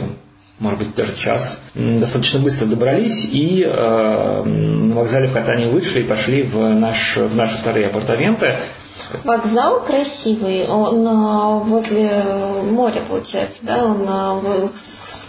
[0.61, 1.61] может быть, даже час.
[1.75, 7.35] Достаточно быстро добрались и э, на вокзале в Катании вышли и пошли в, наш, в
[7.37, 8.57] наши вторые апартаменты.
[9.25, 12.25] Вокзал красивый, он э, возле
[12.65, 14.05] моря, получается, да, он
[14.45, 14.69] э,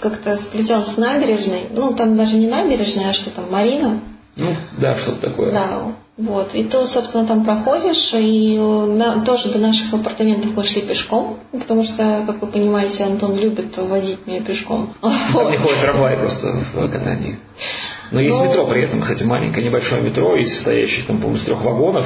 [0.02, 1.68] как-то сплетен с набережной.
[1.76, 4.00] Ну, там даже не набережная, а что там, Марина.
[4.36, 5.52] Ну, да, что-то такое.
[5.52, 6.53] Да, вот.
[6.53, 11.86] И то, собственно, там проходишь, и на, тоже до наших апартаментов мы шли пешком, потому
[11.86, 14.89] что, как вы понимаете, Антон любит возить меня пешком.
[15.01, 17.39] Там не ходит трамвай просто в катании.
[18.12, 18.43] Но есть Но...
[18.43, 22.05] Ну, метро при этом, кстати, маленькое небольшое метро, из состоящих, там, по-моему, из трех вагонов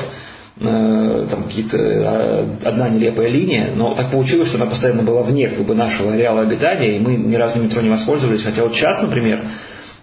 [0.59, 5.49] э, там какие-то э, одна нелепая линия, но так получилось, что она постоянно была вне
[5.49, 9.01] как бы, нашего ареала обитания, и мы ни разу метро не воспользовались, хотя вот сейчас,
[9.01, 9.39] например,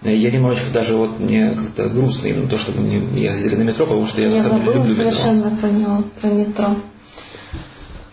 [0.03, 3.85] я немножечко даже вот мне как-то грустно именно то, что мы не ездили на метро,
[3.85, 5.11] потому что я, я на самом деле люблю метро.
[5.11, 6.67] совершенно про него, про метро.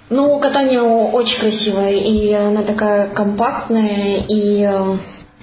[0.09, 4.97] Ну, катание очень красивое, и она такая компактная, и э,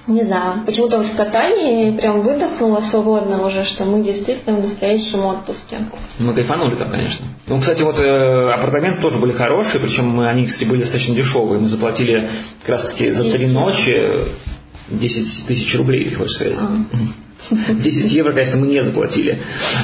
[0.07, 5.79] не знаю, почему-то в катании прям выдохнула свободно уже, что мы действительно в настоящем отпуске.
[6.19, 7.27] Мы кайфанули там, конечно.
[7.47, 11.61] Ну, кстати, вот э, апартаменты тоже были хорошие, причем они, кстати, были достаточно дешевые.
[11.61, 12.29] Мы заплатили
[12.61, 14.03] как раз таки за три ночи
[14.89, 16.59] 10 тысяч рублей, ты хочешь сказать?
[17.51, 18.15] 10 а.
[18.15, 19.39] евро, конечно, мы не заплатили.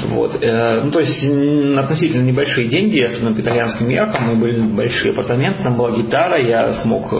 [0.08, 0.38] Вот.
[0.42, 1.28] Э, ну, то есть
[1.76, 6.72] относительно небольшие деньги, особенно по итальянским меркам, мы были большие апартаменты, там была гитара, я
[6.72, 7.12] смог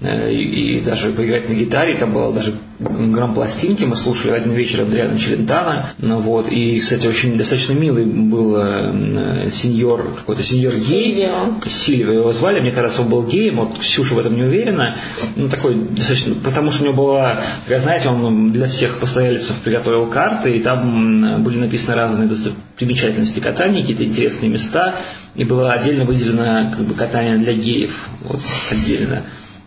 [0.00, 4.82] э, Э, и, даже поиграть на гитаре, там было даже грамм-пластинки, мы слушали один вечер
[4.82, 11.26] Адриана Челентана, ну, вот, и, кстати, очень достаточно милый был э, сеньор, какой-то сеньор гей,
[11.64, 14.96] Сильвио его звали, мне кажется, он был геем, вот Ксюша в этом не уверена,
[15.34, 20.10] ну, такой достаточно, потому что у него была, как знаете, он для всех постояльцев приготовил
[20.10, 22.28] карты, и там были написаны разные
[22.76, 24.96] примечательности катания, какие-то интересные места,
[25.34, 29.22] и было отдельно выделено как бы, катание для геев, вот, отдельно.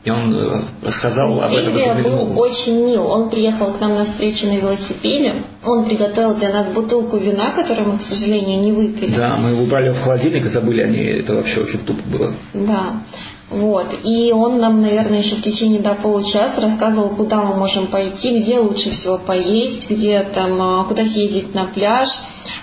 [0.06, 1.74] И он э, рассказал об этом.
[1.74, 3.06] Сильвия был очень мил.
[3.08, 5.34] Он приехал к нам на встречу на велосипеде.
[5.66, 9.16] Он приготовил для нас бутылку вина, которую мы, к сожалению, не выпили.
[9.16, 11.20] Да, мы его убрали в холодильник и забыли о ней.
[11.20, 12.34] Это вообще очень тупо было.
[12.54, 13.02] Да.
[13.50, 13.88] Вот.
[14.04, 18.60] И он нам, наверное, еще в течение до получаса рассказывал, куда мы можем пойти, где
[18.60, 22.08] лучше всего поесть, где там, а, куда съездить на пляж,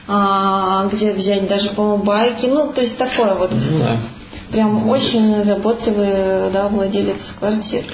[0.07, 2.47] а, где взять даже, по-моему, байки.
[2.47, 3.51] Ну, то есть такое вот.
[3.53, 3.99] Ну, да.
[4.51, 7.85] Прям очень заботливый, да, владелец квартир.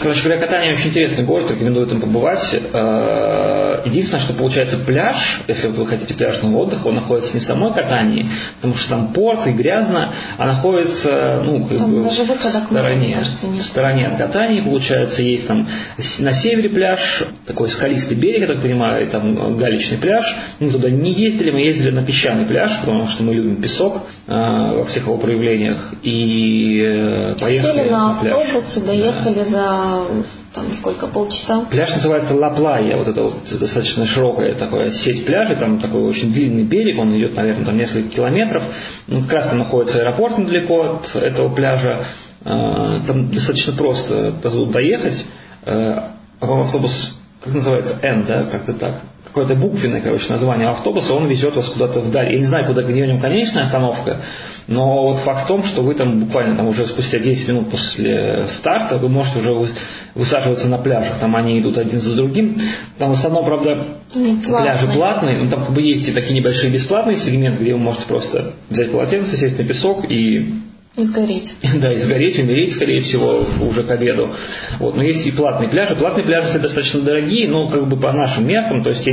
[0.00, 2.54] Короче говоря, катание очень интересный город, рекомендую там побывать.
[2.54, 7.44] Э, единственное, что получается пляж, если вот вы хотите пляжного отдыха, он находится не в
[7.44, 13.14] самой катании, потому что там порт и грязно, а находится ну, как бы в стороне,
[13.14, 15.68] кажется, в стороне от катании, получается, есть там
[16.18, 20.24] на севере пляж, такой скалистый берег, я так понимаю, и там галечный пляж.
[20.60, 24.30] Мы туда не ездили, мы ездили на песчаный пляж, потому что мы любим песок э,
[24.32, 25.92] во всех его проявлениях.
[26.02, 29.44] И э, поехали Сели на, на автобус и доехали да.
[29.44, 29.89] за
[30.54, 31.66] там сколько, полчаса?
[31.70, 36.32] Пляж называется Ла Плая, вот это вот достаточно широкая такая сеть пляжей, там такой очень
[36.32, 38.62] длинный берег, он идет, наверное, там несколько километров.
[39.06, 42.04] Ну, как раз там находится аэропорт недалеко от этого пляжа.
[42.44, 44.32] А, там достаточно просто
[44.72, 45.26] доехать.
[45.64, 51.28] А, по-моему, автобус, как называется, N, да, как-то так какое-то буквенное, короче, название автобуса, он
[51.28, 52.32] везет вас куда-то вдаль.
[52.32, 54.18] Я не знаю, куда где у него конечная остановка,
[54.66, 58.46] но вот факт в том, что вы там буквально там уже спустя 10 минут после
[58.48, 59.74] старта вы можете уже
[60.14, 61.18] высаживаться на пляжах.
[61.18, 62.56] Там они идут один за другим.
[62.98, 65.38] Там в основном, правда, пляжи платные.
[65.38, 68.92] Но там как бы есть и такие небольшие бесплатные сегменты, где вы можете просто взять
[68.92, 70.54] полотенце, сесть на песок и
[70.96, 71.54] и сгореть.
[71.80, 74.30] Да, и сгореть, умереть, скорее всего, уже к обеду.
[74.80, 74.96] Вот.
[74.96, 75.94] Но есть и платные пляжи.
[75.94, 79.08] Платные пляжи, кстати, достаточно дорогие, но как бы по нашим меркам, то есть,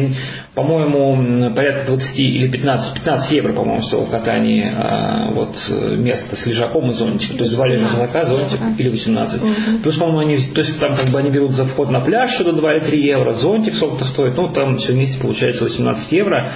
[0.55, 5.55] по-моему, порядка 20 или 15, 15 евро, по-моему, стоило в катании а, вот,
[5.97, 7.37] место с лежаком и зонтиком.
[7.37, 9.41] То есть, два лежака, зонтик или 18.
[9.41, 9.51] Угу.
[9.83, 12.53] Плюс, по-моему, они, то есть, там как бы они берут за вход на пляж что-то
[12.53, 16.51] 2 или 3 евро, зонтик сколько-то стоит, ну, там все вместе получается 18 евро.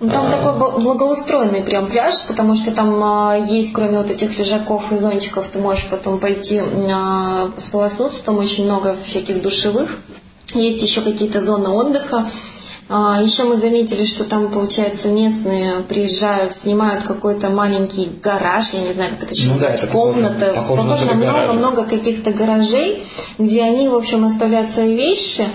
[0.00, 0.30] Ну, там а...
[0.30, 5.48] такой благоустроенный прям пляж, потому что там а, есть, кроме вот этих лежаков и зонтиков,
[5.48, 6.60] ты можешь потом пойти
[6.90, 9.98] а, сполоснуться, там очень много всяких душевых.
[10.54, 12.30] Есть еще какие-то зоны отдыха.
[12.88, 18.92] А, еще мы заметили, что там, получается, местные приезжают, снимают какой-то маленький гараж, я не
[18.94, 20.52] знаю, как это еще ну, да, это комната.
[20.56, 23.04] Похоже, похоже на много-много каких-то гаражей,
[23.38, 25.46] где они, в общем, оставляют свои вещи.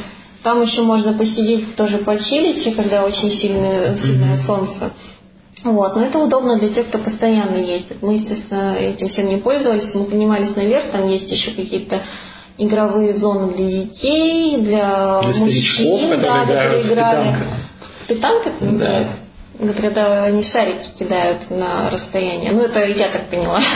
[0.46, 4.46] Там еще можно посидеть, тоже почилить, когда очень сильное, сильное mm-hmm.
[4.46, 4.92] солнце.
[5.64, 7.98] Вот, но это удобно для тех, кто постоянно ездит.
[8.04, 12.04] Мы, естественно, этим всем не пользовались, мы поднимались наверх, там есть еще какие-то
[12.60, 17.38] игровые зоны для детей, для, для мужчин, да, которые играли.
[18.08, 18.28] Это
[18.62, 19.14] называется?
[19.18, 19.25] Да
[19.60, 22.52] когда они шарики кидают на расстояние.
[22.52, 23.62] Ну, это я так поняла.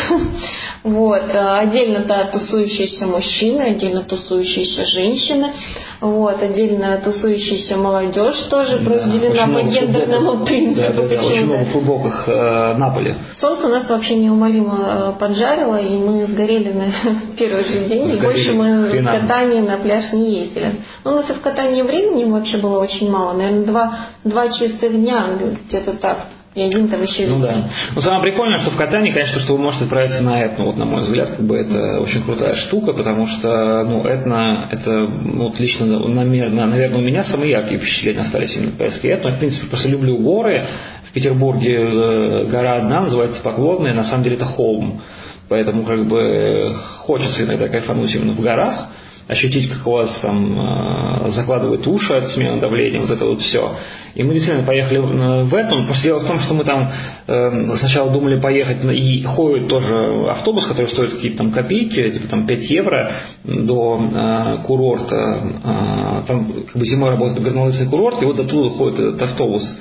[0.82, 1.24] Вот.
[1.34, 5.54] Отдельно, да, тусующиеся мужчины, отдельно тусующиеся женщины.
[6.00, 6.42] Вот.
[6.42, 10.88] Отдельно тусующаяся молодежь тоже да, разделена по гендерному принципу.
[10.88, 13.16] Да, да, да, очень много футболках э, на поле.
[13.36, 16.86] Солнце нас вообще неумолимо э, поджарило, и мы сгорели на
[17.38, 18.06] первый же день.
[18.12, 18.26] Сгорели.
[18.26, 20.76] Больше мы в катании на пляж не ездили.
[21.04, 23.34] Но у нас и в катании времени вообще было очень мало.
[23.34, 26.28] Наверное, два, два чистых дня где-то так.
[26.56, 27.70] И один там еще Ну да.
[27.94, 30.86] Ну самое прикольное, что в катании, конечно, что вы можете отправиться на этно, вот на
[30.86, 35.60] мой взгляд, как бы это очень крутая штука, потому что, ну, этно, это, ну, вот
[35.60, 39.30] лично, наверное, наверное, у меня самые яркие впечатления остались именно по поездке этно.
[39.30, 40.66] Я, в принципе, просто люблю горы.
[41.04, 45.02] В Петербурге э, гора одна, называется Поклонная, на самом деле это холм.
[45.50, 48.90] Поэтому, как бы, хочется иногда кайфануть именно в горах
[49.30, 53.76] ощутить, как у вас там э, закладывает уши от смены давления, вот это вот все.
[54.16, 54.98] И мы действительно поехали
[55.44, 55.86] в этом.
[55.86, 56.90] Просто дело в том, что мы там
[57.28, 62.48] э, сначала думали поехать, и ходит тоже автобус, который стоит какие-то там копейки, типа там
[62.48, 63.12] 5 евро
[63.44, 65.16] до э, курорта.
[65.64, 69.78] Э, там как бы зимой работает горнолыжный курорт, и вот оттуда ходит этот автобус.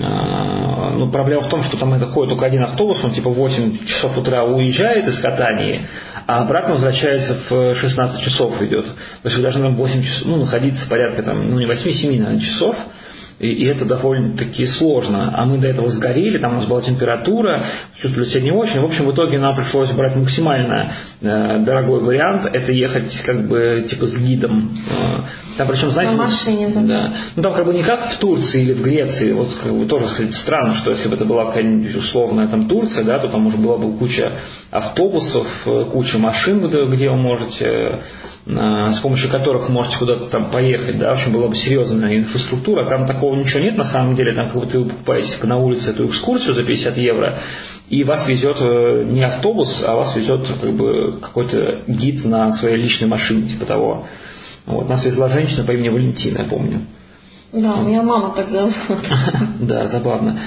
[0.00, 3.34] А, ну, проблема в том, что там это ходит только один автобус, он типа в
[3.34, 5.86] 8 часов утра уезжает из катании,
[6.26, 8.86] а обратно возвращается в 16 часов идет.
[8.86, 12.40] То есть вы должны там 8 часов, ну, находиться порядка там, ну, не 8-7, наверное,
[12.40, 12.76] часов.
[13.42, 15.32] И, и это довольно-таки сложно.
[15.34, 17.64] А мы до этого сгорели, там у нас была температура,
[18.00, 18.80] чувствовали себя не очень.
[18.80, 22.46] В общем, в итоге нам пришлось брать максимально э, дорогой вариант.
[22.46, 24.72] Это ехать как бы типа с гидом.
[24.88, 26.86] Э, там причем, знаете, на машине зато.
[26.86, 27.12] Да.
[27.34, 29.32] Ну там как бы не как в Турции или в Греции.
[29.32, 33.04] Вот как бы тоже, кстати, странно, что если бы это была какая-нибудь условная там Турция,
[33.04, 34.32] да, то там уже была бы куча
[34.70, 37.98] автобусов, э, куча машин, где вы можете
[38.44, 43.06] с помощью которых можете куда-то там поехать, да, в общем, была бы серьезная инфраструктура, там
[43.06, 46.06] такого ничего нет на самом деле, там как бы вы покупаете типа, на улице эту
[46.06, 47.38] экскурсию за 50 евро,
[47.88, 52.76] и вас везет э, не автобус, а вас везет как бы какой-то гид на своей
[52.76, 54.06] личной машине, типа того.
[54.66, 56.80] Вот, нас везла женщина по имени Валентина, я помню.
[57.52, 58.74] Да, у меня мама так зовут.
[59.60, 60.38] Да, забавно.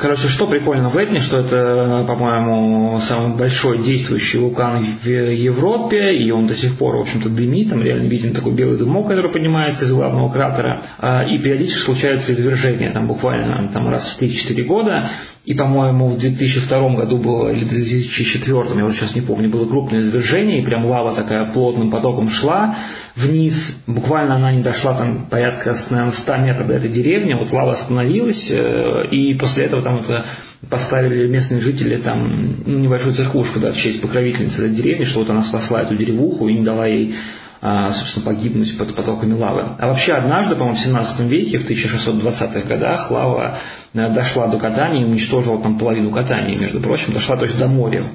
[0.00, 6.30] Короче, что прикольно в Этне, что это, по-моему, самый большой действующий вулкан в Европе, и
[6.30, 9.84] он до сих пор, в общем-то, дымит, там реально виден такой белый дымок, который поднимается
[9.84, 15.10] из главного кратера, а, и периодически случаются извержения, там буквально там, раз в 3-4 года,
[15.44, 19.66] и, по-моему, в 2002 году было, или в 2004, я уже сейчас не помню, было
[19.66, 22.74] крупное извержение, и прям лава такая плотным потоком шла
[23.16, 23.82] вниз.
[23.86, 28.50] Буквально она не дошла там порядка, наверное, 100 метров до этой деревни, вот лава остановилась,
[28.50, 30.24] э, и после этого там это
[30.68, 35.30] поставили местные жители там ну, небольшую церквушку да, в честь покровительницы этой деревни, что вот
[35.30, 37.14] она спасла эту деревуху и не дала ей
[37.62, 39.66] а, собственно, погибнуть под потоками лавы.
[39.78, 43.58] А вообще однажды, по-моему, в 17 веке, в 1620-х годах, лава
[43.92, 48.06] дошла до катания и уничтожила там половину катания, между прочим, дошла то есть до моря.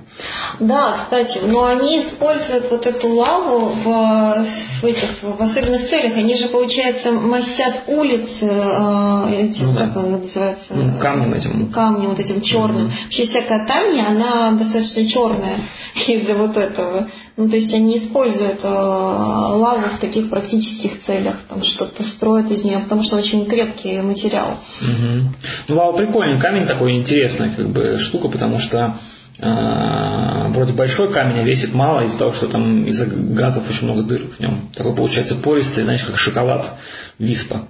[0.59, 4.45] Да, кстати, но они используют вот эту лаву в,
[4.81, 6.15] в этих в особенных целях.
[6.15, 9.87] Они же, получается, мастят улицы э, этим, ну, да.
[9.87, 10.73] как он называется?
[10.73, 11.71] Ну, камнем этим.
[11.71, 12.87] Камнем вот этим черным.
[12.87, 13.03] Mm-hmm.
[13.03, 15.57] Вообще вся катание, она достаточно черная
[16.07, 17.07] из-за вот этого.
[17.37, 22.63] Ну, то есть они используют э, лаву в таких практических целях, там что-то строят из
[22.63, 24.57] нее, потому что очень крепкий материал.
[24.81, 25.64] Угу.
[25.67, 28.95] Ну, лава прикольный, камень такой интересная как бы штука, потому что
[29.39, 34.03] э, вроде большой камень, а весит мало из-за того, что там из-за газов очень много
[34.03, 34.69] дыр в нем.
[34.75, 36.77] Такой получается пористый, знаешь, как шоколад
[37.17, 37.67] виспа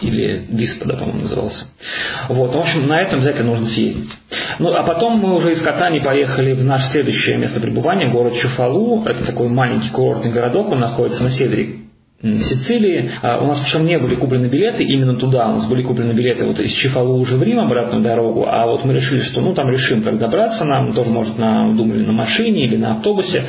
[0.00, 1.66] или Виспа, по-моему, назывался.
[2.28, 4.10] Вот, в общем, на этом обязательно нужно съездить.
[4.58, 9.04] Ну, а потом мы уже из Катани поехали в наше следующее место пребывания, город Чуфалу.
[9.04, 11.85] Это такой маленький курортный городок, он находится на севере
[12.22, 13.10] Сицилии.
[13.22, 15.48] А у нас причем не были куплены билеты именно туда.
[15.50, 18.46] У нас были куплены билеты вот из уже в Рим обратную дорогу.
[18.48, 20.92] А вот мы решили, что ну там решим, как добраться нам.
[20.94, 23.44] Тоже, может, на, думали на машине или на автобусе.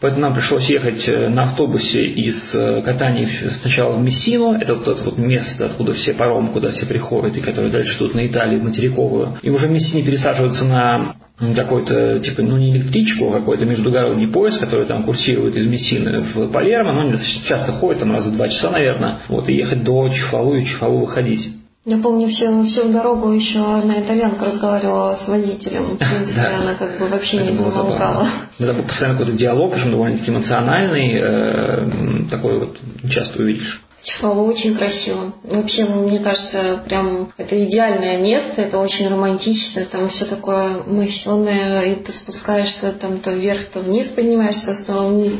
[0.00, 3.26] Поэтому нам пришлось ехать э, на автобусе из э, Катани
[3.60, 7.40] сначала в Мессину, это вот это вот место, откуда все паромы, куда все приходят, и
[7.40, 9.38] которые дальше идут на Италию, материковую.
[9.42, 11.14] И уже в Мессине пересаживаться на
[11.54, 16.50] какой-то, типа, ну не электричку, а какой-то междугородний поезд, который там курсирует из Мессины в
[16.50, 17.12] Палермо, ну, они
[17.46, 21.00] часто ходят, там раз в два часа, наверное, вот, и ехать до Чефалу и Чефалу
[21.00, 21.50] выходить.
[21.84, 25.94] Я помню, всю, всю дорогу еще одна итальянка разговаривала с водителем.
[25.94, 26.60] В принципе, да.
[26.60, 28.26] она как бы вообще это не замолкала.
[28.58, 32.76] Это был постоянно какой-то диалог, причем довольно-таки эмоциональный, э, такой вот
[33.08, 33.80] часто увидишь.
[34.08, 35.34] Чехова очень красиво.
[35.42, 41.94] Вообще, мне кажется, прям это идеальное место, это очень романтично, там все такое мощенное, и
[41.96, 45.34] ты спускаешься там то вверх, то вниз поднимаешься, снова вниз.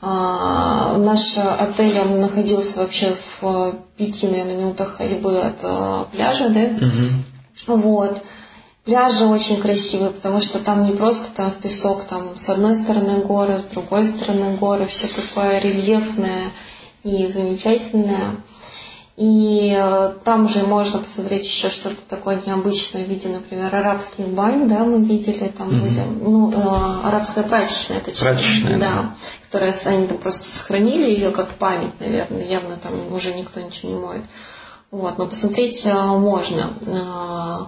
[0.00, 6.60] А, наш отель, он находился вообще в пяти, наверное, минутах ходьбы от а, пляжа, да?
[6.60, 7.80] Угу.
[7.80, 8.22] Вот.
[8.84, 13.22] Пляжи очень красивые, потому что там не просто там в песок, там с одной стороны
[13.22, 16.52] горы, с другой стороны горы, все такое рельефное
[17.04, 18.36] и замечательное.
[19.16, 24.68] И э, там же можно посмотреть еще что-то такое необычное в виде, например, арабских бань,
[24.68, 25.80] да, мы видели, там mm-hmm.
[25.80, 29.14] были, ну, э, арабская прачечная, это прачечная, да, да,
[29.46, 33.98] которая они там просто сохранили ее как память, наверное, явно там уже никто ничего не
[34.00, 34.24] моет.
[34.90, 36.72] Вот, но посмотреть э, можно.
[36.84, 37.66] Э,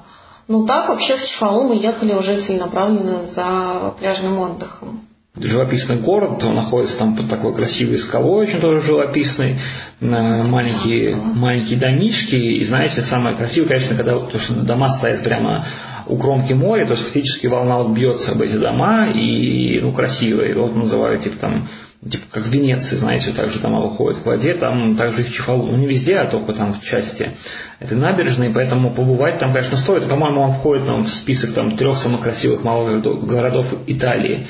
[0.48, 5.05] ну так вообще в Чефалу мы ехали уже целенаправленно за пляжным отдыхом
[5.36, 9.58] живописный город, он находится там под такой красивой скалой, очень тоже живописный,
[10.00, 15.64] маленькие, маленькие домишки, и знаете, самое красивое, конечно, когда то, что дома стоят прямо
[16.06, 20.54] у кромки моря, то есть фактически волна вот бьется об эти дома, и, ну, красивые,
[20.54, 21.68] вот называют, типа, там,
[22.08, 25.76] типа, как в Венеции, знаете, также дома выходят к воде, там также их Чефалу, ну,
[25.76, 27.32] не везде, а только там в части
[27.80, 31.98] этой набережной, поэтому побывать там, конечно, стоит, по-моему, он входит там в список там трех
[31.98, 34.46] самых красивых малых городов Италии,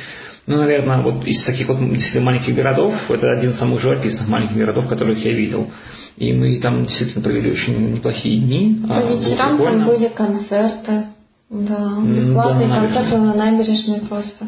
[0.47, 4.57] ну, наверное, вот из таких вот действительно маленьких городов, это один из самых живописных маленьких
[4.57, 5.69] городов, которых я видел.
[6.17, 8.81] И мы там действительно провели очень неплохие дни.
[8.87, 11.07] По а, вечерам там были концерты.
[11.51, 14.47] Да, бесплатные да, концерты на набережной просто.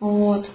[0.00, 0.48] Вот.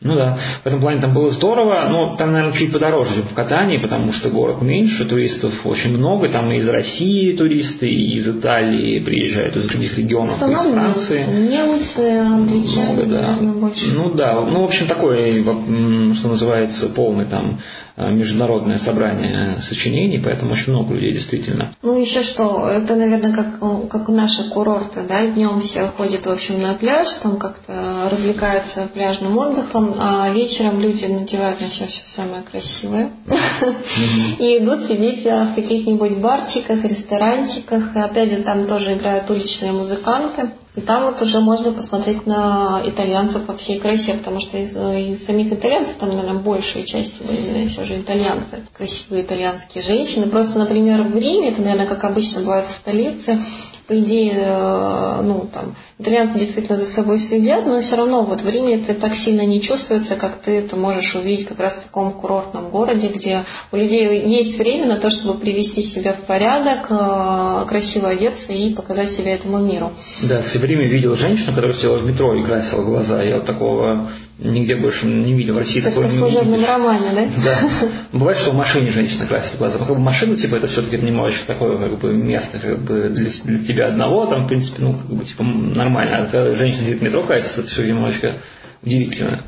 [0.00, 3.34] Ну да, в этом плане там было здорово, но там, наверное, чуть подороже, чем в
[3.34, 8.28] Катании, потому что город меньше, туристов очень много, там и из России туристы, и из
[8.28, 11.24] Италии приезжают, из других регионов, из Франции.
[11.48, 13.22] Немцы, англичане, много, да.
[13.32, 13.86] наверное, больше.
[13.92, 17.58] Ну да, ну в общем такой, что называется, полный там
[18.00, 21.72] Э, международное собрание сочинений, поэтому очень много людей действительно.
[21.82, 23.58] Ну еще что, это, наверное, как,
[23.90, 29.36] как наши курорты, да, днем все ходят, в общем, на пляж, там как-то развлекаются пляжным
[29.36, 33.10] отдыхом, а вечером люди надевают на себя все самое красивое
[34.38, 40.50] и идут сидеть в каких-нибудь барчиках, ресторанчиках, и опять же там тоже играют уличные музыканты.
[40.76, 45.24] И там вот уже можно посмотреть на итальянцев во всей красе, потому что из, из
[45.24, 50.28] самих итальянцев там, наверное, большая часть именно все же итальянцы, красивые итальянские женщины.
[50.28, 53.40] Просто, например, в Риме, это, наверное, как обычно бывает в столице,
[53.88, 58.48] по идее, э, ну, там, итальянцы действительно за собой следят, но все равно вот в
[58.48, 62.12] Риме это так сильно не чувствуется, как ты это можешь увидеть как раз в таком
[62.12, 67.64] курортном городе, где у людей есть время на то, чтобы привести себя в порядок, э,
[67.66, 69.90] красиво одеться и показать себя этому миру.
[70.22, 73.22] Да, в Риме видел женщину, которая сидела в метро и красила глаза.
[73.22, 75.80] Я вот такого нигде больше не видел в России.
[75.80, 77.28] Как в служебном романе, да?
[77.44, 77.88] Да.
[78.12, 79.78] Бывает, что в машине женщина красит глаза.
[79.78, 83.64] Как бы машина, типа, это все-таки немножечко такое, как бы, место, как бы, для, для
[83.64, 86.18] тебя одного, там, в принципе, ну, как бы, типа, нормально.
[86.18, 88.34] А когда женщина сидит в метро красится, это все немножечко
[88.82, 89.44] удивительно.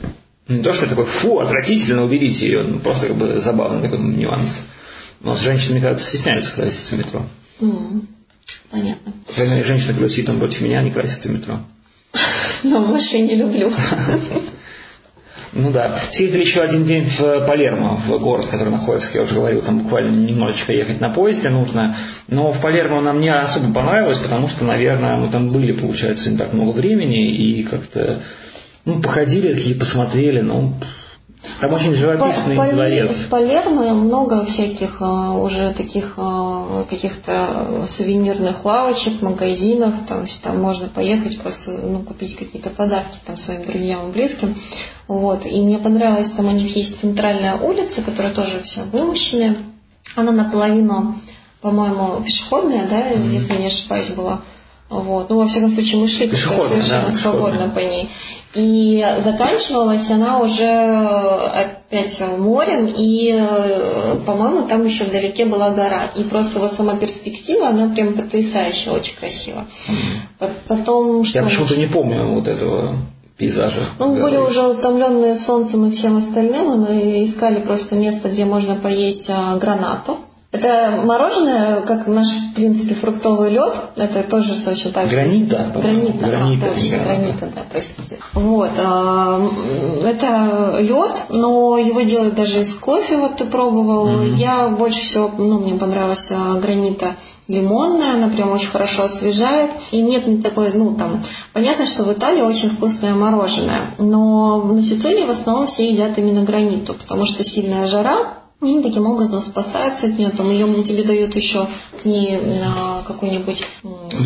[0.48, 2.62] Не то, что такой, фу, отвратительно, уберите ее.
[2.64, 4.60] Ну, просто, как бы, забавный такой нюанс.
[5.20, 7.26] Но с женщинами, кажется, стесняются краситься в метро.
[7.60, 8.00] Mm,
[8.70, 9.12] понятно.
[9.36, 11.60] Мере, женщина, которая сидит там против меня, не красится в метро.
[12.64, 13.72] Но в машине люблю.
[15.52, 15.96] Ну да.
[16.12, 19.80] Съездили еще один день в Палермо, в город, который находится, как я уже говорил, там
[19.80, 21.96] буквально немножечко ехать на поезде нужно.
[22.28, 26.36] Но в Палермо нам не особо понравилось, потому что, наверное, мы там были, получается, не
[26.36, 28.20] так много времени, и как-то
[28.84, 30.74] ну, походили такие, посмотрели, ну,
[31.60, 33.10] там очень живописный по, дворец.
[33.10, 39.94] В Палермо много всяких а, уже таких а, каких-то сувенирных лавочек, магазинов.
[40.22, 44.54] Есть там можно поехать просто ну, купить какие-то подарки там своим друзьям и близким.
[45.08, 45.46] Вот.
[45.46, 49.56] И мне понравилось, там у них есть центральная улица, которая тоже вся вымощенная.
[50.16, 51.16] Она наполовину,
[51.60, 53.30] по-моему, пешеходная, да, mm-hmm.
[53.30, 54.42] если не ошибаюсь, была.
[54.90, 55.30] Вот.
[55.30, 58.10] Ну, во всяком случае, мы шли совершенно да, свободно по ней.
[58.52, 63.30] И заканчивалась она уже опять морем, и,
[64.26, 66.10] по-моему, там еще вдалеке была гора.
[66.16, 69.66] И просто вот сама перспектива, она прям потрясающая, очень красиво.
[70.66, 72.98] Потом, что Я почему-то не помню вот этого
[73.40, 73.82] пейзажи.
[73.98, 79.30] Ну, были уже утомленные солнцем и всем остальным, мы искали просто место, где можно поесть
[79.30, 80.18] а, гранату.
[80.52, 83.72] Это мороженое, как наш, в принципе, фруктовый лед.
[83.94, 85.14] Это тоже точно так же.
[85.14, 85.70] Гранита.
[85.72, 88.18] Гранита, гранита, а, точно, гранита, да, простите.
[88.34, 88.70] Вот.
[88.76, 89.48] А,
[90.02, 94.08] это лед, но его делают даже из кофе, вот ты пробовал.
[94.08, 94.34] Mm-hmm.
[94.34, 97.14] Я больше всего, ну, мне понравилась а, гранита
[97.46, 99.70] лимонная, она прям очень хорошо освежает.
[99.92, 101.22] И нет такой, ну, там,
[101.52, 106.42] понятно, что в Италии очень вкусное мороженое, но на Сицилии в основном все едят именно
[106.42, 110.30] граниту, потому что сильная жара, и таким образом спасаются от нее.
[110.30, 111.66] Там ее тебе дают еще
[112.00, 113.66] к ней а, какую-нибудь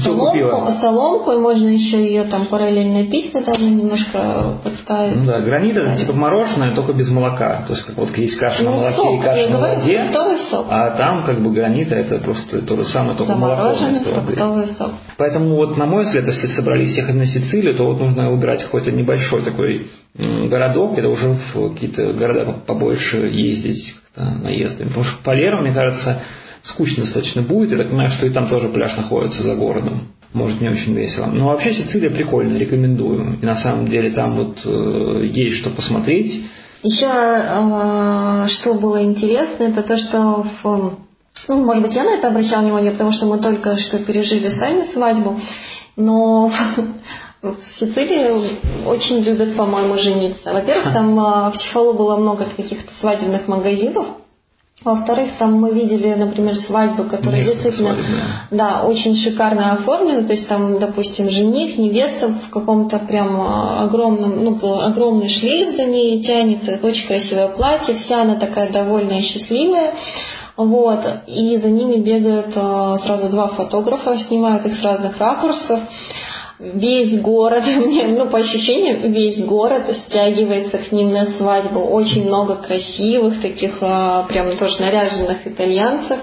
[0.02, 5.16] соломку, соломку, и можно еще ее там параллельно пить, когда она немножко подтает.
[5.16, 7.64] Ну да, гранит это типа мороженое, только без молока.
[7.66, 10.10] То есть как вот есть каша ну, на молоке сок, и каша на воде.
[10.50, 10.66] Сок.
[10.68, 14.90] А там как бы гранита это просто то же самое, только молоко фруктовый сок.
[15.16, 18.90] Поэтому вот на мой взгляд, если собрались всех на Сицилию, то вот нужно выбирать какой-то
[18.90, 24.88] небольшой такой городок, это уже в какие-то города побольше ездить наездами.
[24.88, 26.22] Потому что Палера, мне кажется,
[26.62, 27.70] скучно достаточно будет.
[27.70, 30.08] Я так понимаю, что и там тоже пляж находится за городом.
[30.32, 31.26] Может, не очень весело.
[31.26, 33.38] Но вообще Сицилия прикольная, рекомендую.
[33.40, 36.44] И на самом деле там вот э, есть что посмотреть.
[36.82, 40.98] Еще э, что было интересно, это то, что в
[41.48, 44.84] ну, может быть, я на это обращала внимание, потому что мы только что пережили сами
[44.84, 45.38] свадьбу,
[45.96, 46.50] но
[47.44, 50.52] в Сицилии очень любят, по-моему, жениться.
[50.52, 54.06] Во-первых, там а, в Чефалу было много каких-то свадебных магазинов.
[54.82, 57.96] Во-вторых, там мы видели, например, свадьбы, которые Место действительно
[58.50, 60.24] да, очень шикарно оформлены.
[60.24, 65.84] То есть там, допустим, жених, невеста в каком-то прям а, огромном, ну, огромный шлейф за
[65.84, 69.94] ней тянется, очень красивое платье, вся она такая довольная и счастливая.
[70.56, 75.80] Вот, и за ними бегают а, сразу два фотографа, снимают их с разных ракурсов
[76.58, 81.80] весь город, ну, по ощущениям, весь город стягивается к ним на свадьбу.
[81.80, 86.20] Очень много красивых, таких а, прям тоже наряженных итальянцев.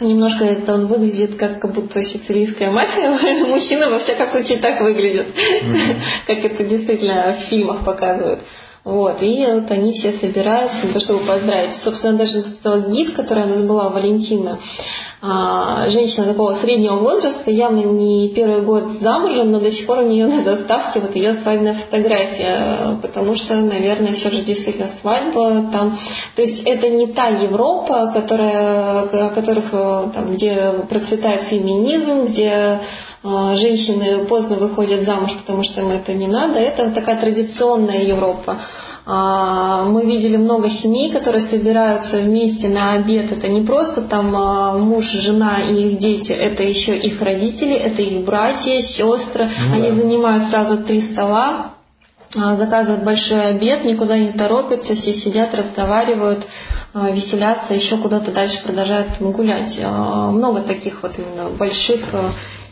[0.00, 3.10] Немножко это он выглядит как, как будто сицилийская мафия.
[3.46, 5.96] Мужчина, во всяком случае, так выглядит, mm-hmm.
[6.26, 8.40] как это действительно в фильмах показывают.
[8.82, 11.74] Вот, и вот они все собираются для того, чтобы поздравить.
[11.74, 12.42] Собственно, даже
[12.88, 18.92] гид, которая у нас была, Валентина, а, женщина такого среднего возраста, явно не первый год
[19.00, 23.54] замужем, но до сих пор у нее на заставке вот ее свадебная фотография, потому что,
[23.56, 25.98] наверное, все же действительно свадьба там.
[26.36, 32.80] То есть это не та Европа, которая, которых, э, там, где процветает феминизм, где
[33.22, 36.58] э, женщины поздно выходят замуж, потому что им это не надо.
[36.58, 38.56] Это такая традиционная Европа.
[39.06, 43.32] А, мы видели много семей, которые собираются вместе на обед.
[43.32, 48.02] Это не просто там а, муж, жена и их дети, это еще их родители, это
[48.02, 49.48] их братья, сестры.
[49.68, 49.94] Ну, Они да.
[49.94, 51.72] занимают сразу три стола,
[52.36, 56.46] а, заказывают большой обед, никуда не торопятся, все сидят, разговаривают,
[56.94, 59.78] веселятся, еще куда-то дальше продолжают гулять.
[59.78, 62.00] Много таких вот именно больших,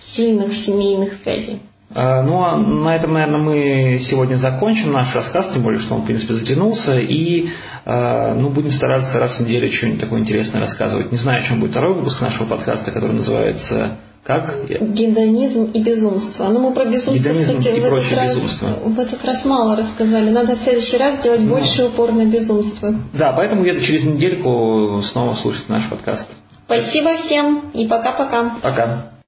[0.02, 1.60] сильных семейных связей.
[1.94, 6.02] А, ну, а на этом, наверное, мы сегодня закончим наш рассказ, тем более, что он,
[6.02, 7.48] в принципе, затянулся, и
[7.86, 11.10] а, ну, будем стараться раз в неделю что-нибудь такое интересное рассказывать.
[11.12, 14.66] Не знаю, о чем будет второй выпуск нашего подкаста, который называется как?
[14.68, 16.48] Гедонизм и безумство.
[16.48, 18.66] Ну, мы про безумство, Гедонизм кстати, и в, этот раз, безумство.
[18.84, 20.28] в этот раз мало рассказали.
[20.28, 22.94] Надо в следующий раз делать ну, больше упор на безумство.
[23.14, 26.28] Да, поэтому где-то через недельку снова слушать наш подкаст.
[26.66, 28.56] Спасибо всем и пока-пока.
[28.60, 28.68] Пока.
[28.68, 28.76] -пока.
[28.76, 29.10] пока.